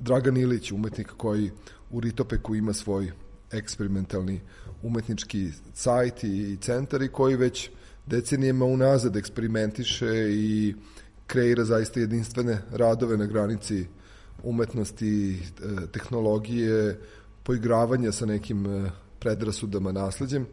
Dragan 0.00 0.36
Ilić, 0.36 0.72
umetnik 0.72 1.12
koji 1.16 1.50
u 1.90 2.00
Ritopeku 2.00 2.54
ima 2.54 2.72
svoj 2.72 3.12
eksperimentalni 3.52 4.40
umetnički 4.82 5.48
sajt 5.74 6.24
i 6.24 6.56
centar 6.60 7.02
i 7.02 7.08
koji 7.08 7.36
već 7.36 7.70
decenijema 8.06 8.64
unazad 8.64 9.16
eksperimentiše 9.16 10.28
i 10.30 10.74
kreira 11.26 11.64
zaista 11.64 12.00
jedinstvene 12.00 12.62
radove 12.72 13.16
na 13.16 13.26
granici 13.26 13.86
umetnosti, 14.42 15.32
e, 15.32 15.86
tehnologije, 15.92 17.00
poigravanja 17.42 18.12
sa 18.12 18.26
nekim 18.26 18.66
e, 18.66 18.90
predrasudama, 19.18 19.92
nasledđem. 19.92 20.46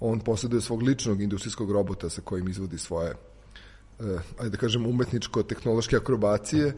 On 0.00 0.20
posjeduje 0.20 0.60
svog 0.60 0.82
ličnog 0.82 1.22
industrijskog 1.22 1.70
robota 1.70 2.10
sa 2.10 2.20
kojim 2.20 2.48
izvodi 2.48 2.78
svoje 2.78 3.14
ajde 4.38 4.50
da 4.50 4.56
kažem, 4.56 4.86
umetničko-tehnološke 4.86 5.96
akrobacije 5.96 6.74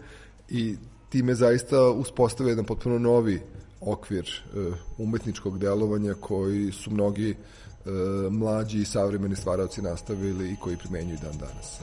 i 0.49 0.77
time 1.09 1.35
zaista 1.35 1.91
uspostavlja 1.91 2.51
jedan 2.51 2.65
potpuno 2.65 2.99
novi 2.99 3.41
okvir 3.81 4.43
uh, 4.55 4.75
umetničkog 4.99 5.59
delovanja 5.59 6.15
koji 6.15 6.73
su 6.73 6.91
mnogi 6.91 7.31
uh, 7.31 8.33
mlađi 8.33 8.79
i 8.79 8.85
savremeni 8.85 9.37
stvaravci 9.37 9.83
nastavili 9.83 10.53
i 10.53 10.57
koji 10.61 10.77
primenjuju 10.77 11.19
dan 11.23 11.39
danas. 11.39 11.81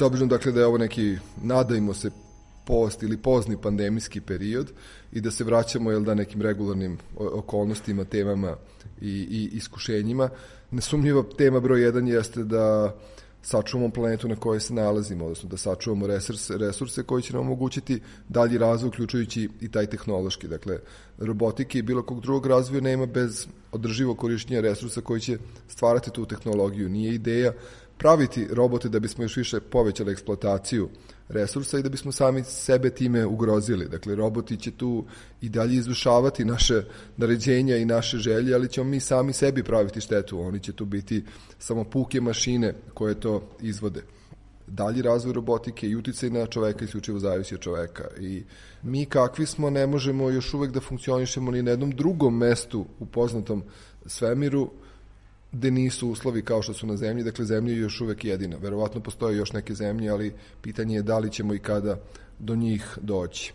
S 0.00 0.02
obzirom 0.02 0.28
dakle 0.28 0.52
da 0.52 0.60
je 0.60 0.66
ovo 0.66 0.78
neki, 0.78 1.16
nadajmo 1.42 1.94
se, 1.94 2.10
post 2.66 3.02
ili 3.02 3.16
pozni 3.16 3.56
pandemijski 3.62 4.20
period 4.20 4.72
i 5.12 5.20
da 5.20 5.30
se 5.30 5.44
vraćamo 5.44 5.90
jel 5.90 6.02
da 6.02 6.14
nekim 6.14 6.42
regularnim 6.42 6.98
okolnostima, 7.16 8.04
temama 8.04 8.56
i, 9.00 9.10
i 9.10 9.50
iskušenjima. 9.52 10.28
Nesumnjiva 10.70 11.24
tema 11.38 11.60
broj 11.60 11.80
1 11.80 12.08
jeste 12.08 12.44
da 12.44 12.94
sačuvamo 13.42 13.90
planetu 13.90 14.28
na 14.28 14.36
kojoj 14.36 14.60
se 14.60 14.74
nalazimo, 14.74 15.24
odnosno 15.24 15.48
da 15.48 15.56
sačuvamo 15.56 16.06
resurse, 16.06 16.56
resurse 16.58 17.02
koji 17.02 17.22
će 17.22 17.32
nam 17.32 17.40
omogućiti 17.40 18.00
dalji 18.28 18.58
razvoj, 18.58 18.88
uključujući 18.88 19.48
i 19.60 19.70
taj 19.70 19.86
tehnološki. 19.86 20.48
Dakle, 20.48 20.78
robotike 21.18 21.78
i 21.78 21.82
bilo 21.82 22.02
kog 22.02 22.20
drugog 22.20 22.46
razvoja 22.46 22.80
nema 22.80 23.06
bez 23.06 23.46
održivog 23.72 24.18
korišćenja 24.18 24.60
resursa 24.60 25.00
koji 25.00 25.20
će 25.20 25.38
stvarati 25.68 26.10
tu 26.10 26.26
tehnologiju. 26.26 26.88
Nije 26.88 27.14
ideja 27.14 27.52
praviti 28.00 28.48
robote 28.52 28.88
da 28.88 29.00
bismo 29.00 29.24
još 29.24 29.36
više 29.36 29.60
povećali 29.60 30.12
eksploataciju 30.12 30.88
resursa 31.28 31.78
i 31.78 31.82
da 31.82 31.88
bismo 31.88 32.12
sami 32.12 32.44
sebe 32.44 32.90
time 32.90 33.26
ugrozili. 33.26 33.88
Dakle, 33.88 34.14
roboti 34.14 34.56
će 34.56 34.70
tu 34.70 35.04
i 35.40 35.48
dalje 35.48 35.74
izvršavati 35.74 36.44
naše 36.44 36.82
naređenja 37.16 37.76
i 37.76 37.84
naše 37.84 38.18
želje, 38.18 38.54
ali 38.54 38.68
ćemo 38.68 38.90
mi 38.90 39.00
sami 39.00 39.32
sebi 39.32 39.62
praviti 39.62 40.00
štetu. 40.00 40.40
Oni 40.40 40.60
će 40.60 40.72
tu 40.72 40.84
biti 40.84 41.24
samo 41.58 41.84
puke 41.84 42.20
mašine 42.20 42.74
koje 42.94 43.20
to 43.20 43.42
izvode. 43.60 44.02
Dalji 44.66 45.02
razvoj 45.02 45.32
robotike 45.32 45.88
i 45.88 45.96
uticaj 45.96 46.30
na 46.30 46.46
čoveka 46.46 46.84
isključivo 46.84 47.18
zavisi 47.18 47.54
od 47.54 47.60
čoveka. 47.60 48.04
I 48.20 48.42
mi 48.82 49.04
kakvi 49.06 49.46
smo 49.46 49.70
ne 49.70 49.86
možemo 49.86 50.30
još 50.30 50.54
uvek 50.54 50.70
da 50.70 50.80
funkcionišemo 50.80 51.50
ni 51.50 51.62
na 51.62 51.70
jednom 51.70 51.90
drugom 51.90 52.36
mestu 52.36 52.86
u 52.98 53.06
poznatom 53.06 53.62
svemiru, 54.06 54.70
gde 55.52 55.70
nisu 55.70 56.08
uslovi 56.08 56.42
kao 56.42 56.62
što 56.62 56.74
su 56.74 56.86
na 56.86 56.96
zemlji, 56.96 57.24
dakle 57.24 57.44
zemlja 57.44 57.72
je 57.72 57.80
još 57.80 58.00
uvek 58.00 58.24
jedina. 58.24 58.56
Verovatno 58.56 59.00
postoje 59.00 59.36
još 59.36 59.52
neke 59.52 59.74
zemlje, 59.74 60.10
ali 60.10 60.34
pitanje 60.62 60.96
je 60.96 61.02
da 61.02 61.18
li 61.18 61.32
ćemo 61.32 61.54
i 61.54 61.58
kada 61.58 61.96
do 62.38 62.56
njih 62.56 62.98
doći. 63.02 63.52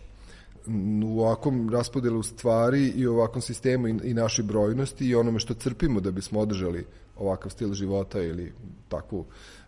U 1.04 1.20
ovakvom 1.20 1.70
raspodelu 1.70 2.22
stvari 2.22 2.88
i 2.88 3.06
u 3.06 3.14
ovakvom 3.14 3.42
sistemu 3.42 3.88
i 3.88 4.14
našoj 4.14 4.44
brojnosti 4.44 5.06
i 5.06 5.14
onome 5.14 5.38
što 5.38 5.54
crpimo 5.54 6.00
da 6.00 6.10
bismo 6.10 6.40
održali 6.40 6.86
ovakav 7.16 7.50
stil 7.50 7.74
života 7.74 8.22
ili 8.22 8.52
takvu 8.88 9.24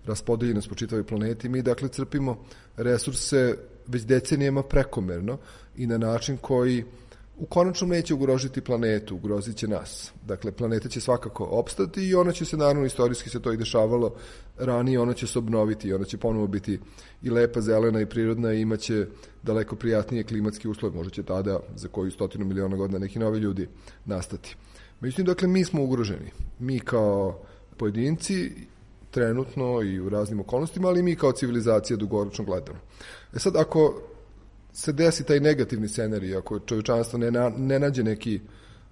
raspodeljenost 0.06 0.68
po 0.68 0.74
čitavoj 0.74 1.04
planeti, 1.04 1.48
mi 1.48 1.62
dakle 1.62 1.88
crpimo 1.88 2.44
resurse 2.76 3.56
već 3.86 4.02
decenijama 4.02 4.62
prekomerno 4.62 5.38
i 5.76 5.86
na 5.86 5.98
način 5.98 6.36
koji 6.36 6.84
u 7.38 7.46
konačnom 7.46 7.90
neće 7.90 8.14
ugrožiti 8.14 8.60
planetu, 8.60 9.14
ugrozit 9.14 9.56
će 9.56 9.68
nas. 9.68 10.12
Dakle, 10.26 10.52
planeta 10.52 10.88
će 10.88 11.00
svakako 11.00 11.44
opstati 11.44 12.08
i 12.08 12.14
ona 12.14 12.32
će 12.32 12.44
se, 12.44 12.56
naravno, 12.56 12.86
istorijski 12.86 13.30
se 13.30 13.42
to 13.42 13.52
i 13.52 13.56
dešavalo 13.56 14.14
ranije, 14.56 15.00
ona 15.00 15.14
će 15.14 15.26
se 15.26 15.38
obnoviti 15.38 15.88
i 15.88 15.92
ona 15.92 16.04
će 16.04 16.18
ponovo 16.18 16.46
biti 16.46 16.80
i 17.22 17.30
lepa, 17.30 17.60
zelena 17.60 18.00
i 18.00 18.06
prirodna 18.06 18.52
i 18.52 18.60
imaće 18.60 19.06
daleko 19.42 19.76
prijatnije 19.76 20.24
klimatske 20.24 20.68
uslove. 20.68 20.96
Možda 20.96 21.10
će 21.10 21.22
tada 21.22 21.60
za 21.76 21.88
koju 21.88 22.10
stotinu 22.10 22.44
miliona 22.44 22.76
godina 22.76 22.98
neki 22.98 23.18
novi 23.18 23.38
ljudi 23.38 23.68
nastati. 24.04 24.56
Međutim, 25.00 25.24
dakle, 25.24 25.48
mi 25.48 25.64
smo 25.64 25.84
ugroženi. 25.84 26.30
Mi 26.58 26.80
kao 26.80 27.42
pojedinci 27.76 28.52
trenutno 29.10 29.82
i 29.82 30.00
u 30.00 30.08
raznim 30.08 30.40
okolnostima, 30.40 30.88
ali 30.88 31.02
mi 31.02 31.16
kao 31.16 31.32
civilizacija 31.32 31.96
dugoročno 31.96 32.44
gledamo. 32.44 32.78
E 33.34 33.38
sad, 33.38 33.56
ako 33.56 34.02
se 34.78 34.92
desi 34.92 35.24
taj 35.24 35.40
negativni 35.40 35.88
scenarij, 35.88 36.36
ako 36.36 36.58
čovječanstvo 36.58 37.18
ne, 37.18 37.30
na, 37.30 37.48
ne 37.56 37.78
nađe 37.78 38.04
neki 38.04 38.40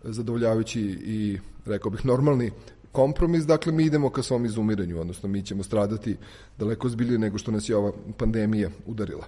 zadovoljavajući 0.03 0.81
i, 1.05 1.39
rekao 1.67 1.91
bih, 1.91 2.07
normalni 2.07 2.51
kompromis, 2.93 3.45
dakle 3.47 3.73
mi 3.73 3.85
idemo 3.85 4.11
ka 4.11 4.23
svom 4.23 4.45
izumiranju, 4.45 5.01
odnosno 5.01 5.29
mi 5.29 5.43
ćemo 5.43 5.63
stradati 5.63 6.17
daleko 6.59 6.89
zbilje 6.89 7.19
nego 7.19 7.39
što 7.39 7.51
nas 7.51 7.69
je 7.69 7.77
ova 7.77 7.93
pandemija 8.17 8.71
udarila. 8.87 9.27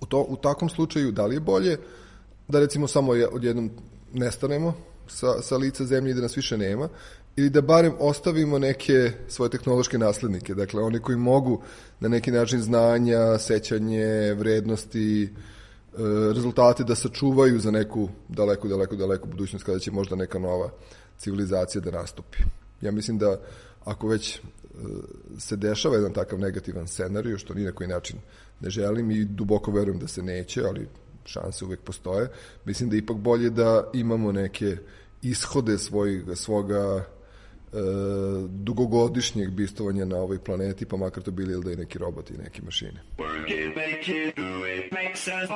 U, 0.00 0.06
to, 0.06 0.26
u 0.28 0.36
takvom 0.36 0.70
slučaju, 0.70 1.12
da 1.12 1.26
li 1.26 1.36
je 1.36 1.40
bolje 1.40 1.76
da 2.48 2.60
recimo 2.60 2.88
samo 2.88 3.12
odjednom 3.12 3.70
nestanemo 4.12 4.74
sa, 5.06 5.42
sa 5.42 5.56
lica 5.56 5.84
zemlje 5.84 6.14
da 6.14 6.20
nas 6.20 6.36
više 6.36 6.58
nema, 6.58 6.88
ili 7.36 7.50
da 7.50 7.60
barem 7.60 7.92
ostavimo 7.98 8.58
neke 8.58 9.12
svoje 9.28 9.50
tehnološke 9.50 9.98
naslednike, 9.98 10.54
dakle 10.54 10.82
oni 10.82 10.98
koji 10.98 11.16
mogu 11.16 11.62
na 12.00 12.08
neki 12.08 12.30
način 12.30 12.60
znanja, 12.60 13.38
sećanje, 13.38 14.34
vrednosti, 14.34 15.22
e, 15.24 15.28
rezultate 16.34 16.84
da 16.84 16.94
sačuvaju 16.94 17.60
za 17.60 17.70
neku 17.70 18.08
daleko, 18.28 18.68
daleko, 18.68 18.96
daleko 18.96 19.28
budućnost 19.28 19.64
kada 19.64 19.78
će 19.78 19.90
možda 19.90 20.16
neka 20.16 20.38
nova 20.38 20.70
civilizacija 21.18 21.80
da 21.80 21.90
nastupi. 21.90 22.38
Ja 22.80 22.92
mislim 22.92 23.18
da 23.18 23.40
ako 23.84 24.08
već 24.08 24.36
e, 24.36 24.40
se 25.38 25.56
dešava 25.56 25.96
jedan 25.96 26.12
takav 26.12 26.38
negativan 26.38 26.88
scenariju, 26.88 27.38
što 27.38 27.54
ni 27.54 27.64
na 27.64 27.72
koji 27.72 27.88
način 27.88 28.18
ne 28.60 28.70
želim 28.70 29.10
i 29.10 29.24
duboko 29.24 29.70
verujem 29.70 29.98
da 29.98 30.08
se 30.08 30.22
neće, 30.22 30.62
ali 30.64 30.88
šanse 31.24 31.64
uvek 31.64 31.80
postoje, 31.80 32.28
mislim 32.64 32.90
da 32.90 32.96
ipak 32.96 33.16
bolje 33.16 33.50
da 33.50 33.90
imamo 33.92 34.32
neke 34.32 34.76
ishode 35.22 35.78
svoj, 35.78 36.22
svoga 36.34 37.02
e, 37.02 37.04
dugogodišnjeg 38.48 39.50
bistovanja 39.50 40.04
na 40.04 40.16
ovoj 40.16 40.38
planeti, 40.38 40.86
pa 40.86 40.96
makar 40.96 41.22
to 41.22 41.30
bili 41.30 41.52
ili 41.52 41.64
da 41.64 41.72
i 41.72 41.76
neki 41.76 41.98
roboti 41.98 42.34
i 42.34 42.38
neke 42.38 42.62
mašine. 42.62 43.02
Work 43.18 43.50
it, 43.50 43.76
make 43.76 44.28
it, 44.28 44.36
do 44.36 44.66
it, 44.66 44.92
makes 44.92 45.28
us 45.28 45.50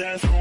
faster, 0.00 0.39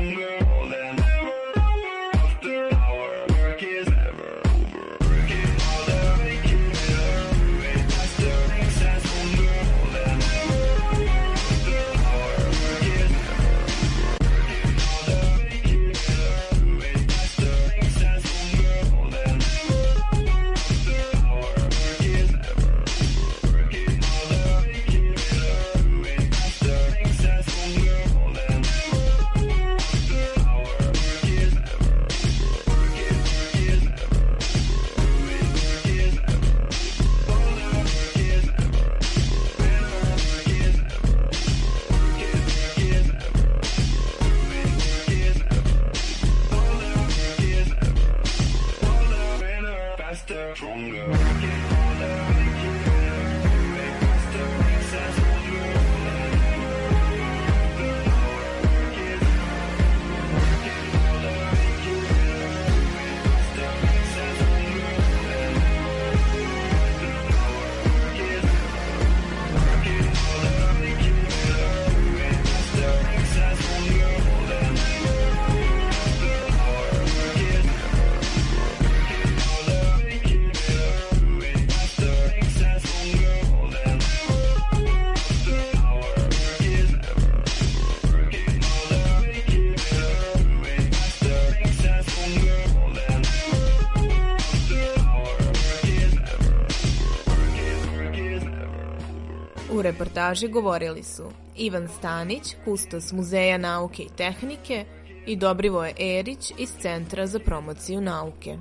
reportaži 100.19 100.47
govorili 100.47 101.03
su 101.03 101.31
Ivan 101.55 101.87
Stanić, 101.87 102.55
kustos 102.65 103.11
Muzeja 103.11 103.57
nauke 103.57 104.03
i 104.03 104.09
tehnike 104.17 104.85
i 105.27 105.35
Dobrivoje 105.35 105.93
Erić 105.99 106.51
iz 106.57 106.69
Centra 106.81 107.27
za 107.27 107.39
promociju 107.39 108.01
nauke. 108.01 108.57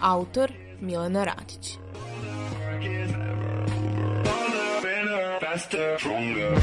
Autor 0.00 0.52
Milena 0.80 1.24
Radić. 1.24 1.78
Faster, 5.40 5.98
stronger. 6.00 6.58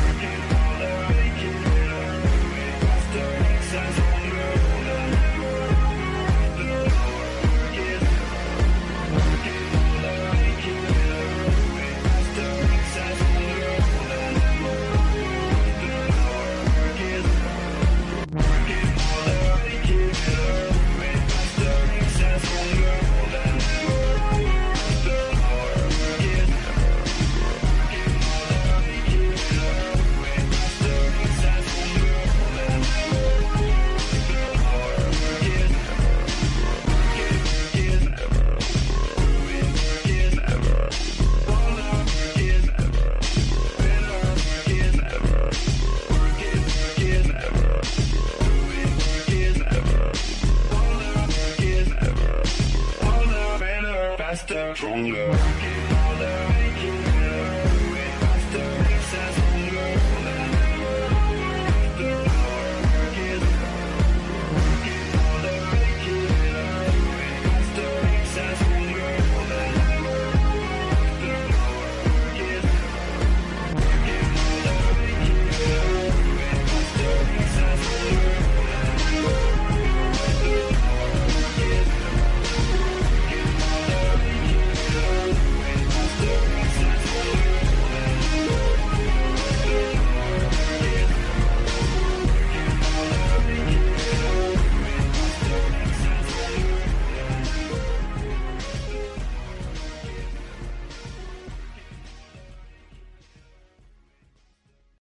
Stronger. 54.79 55.68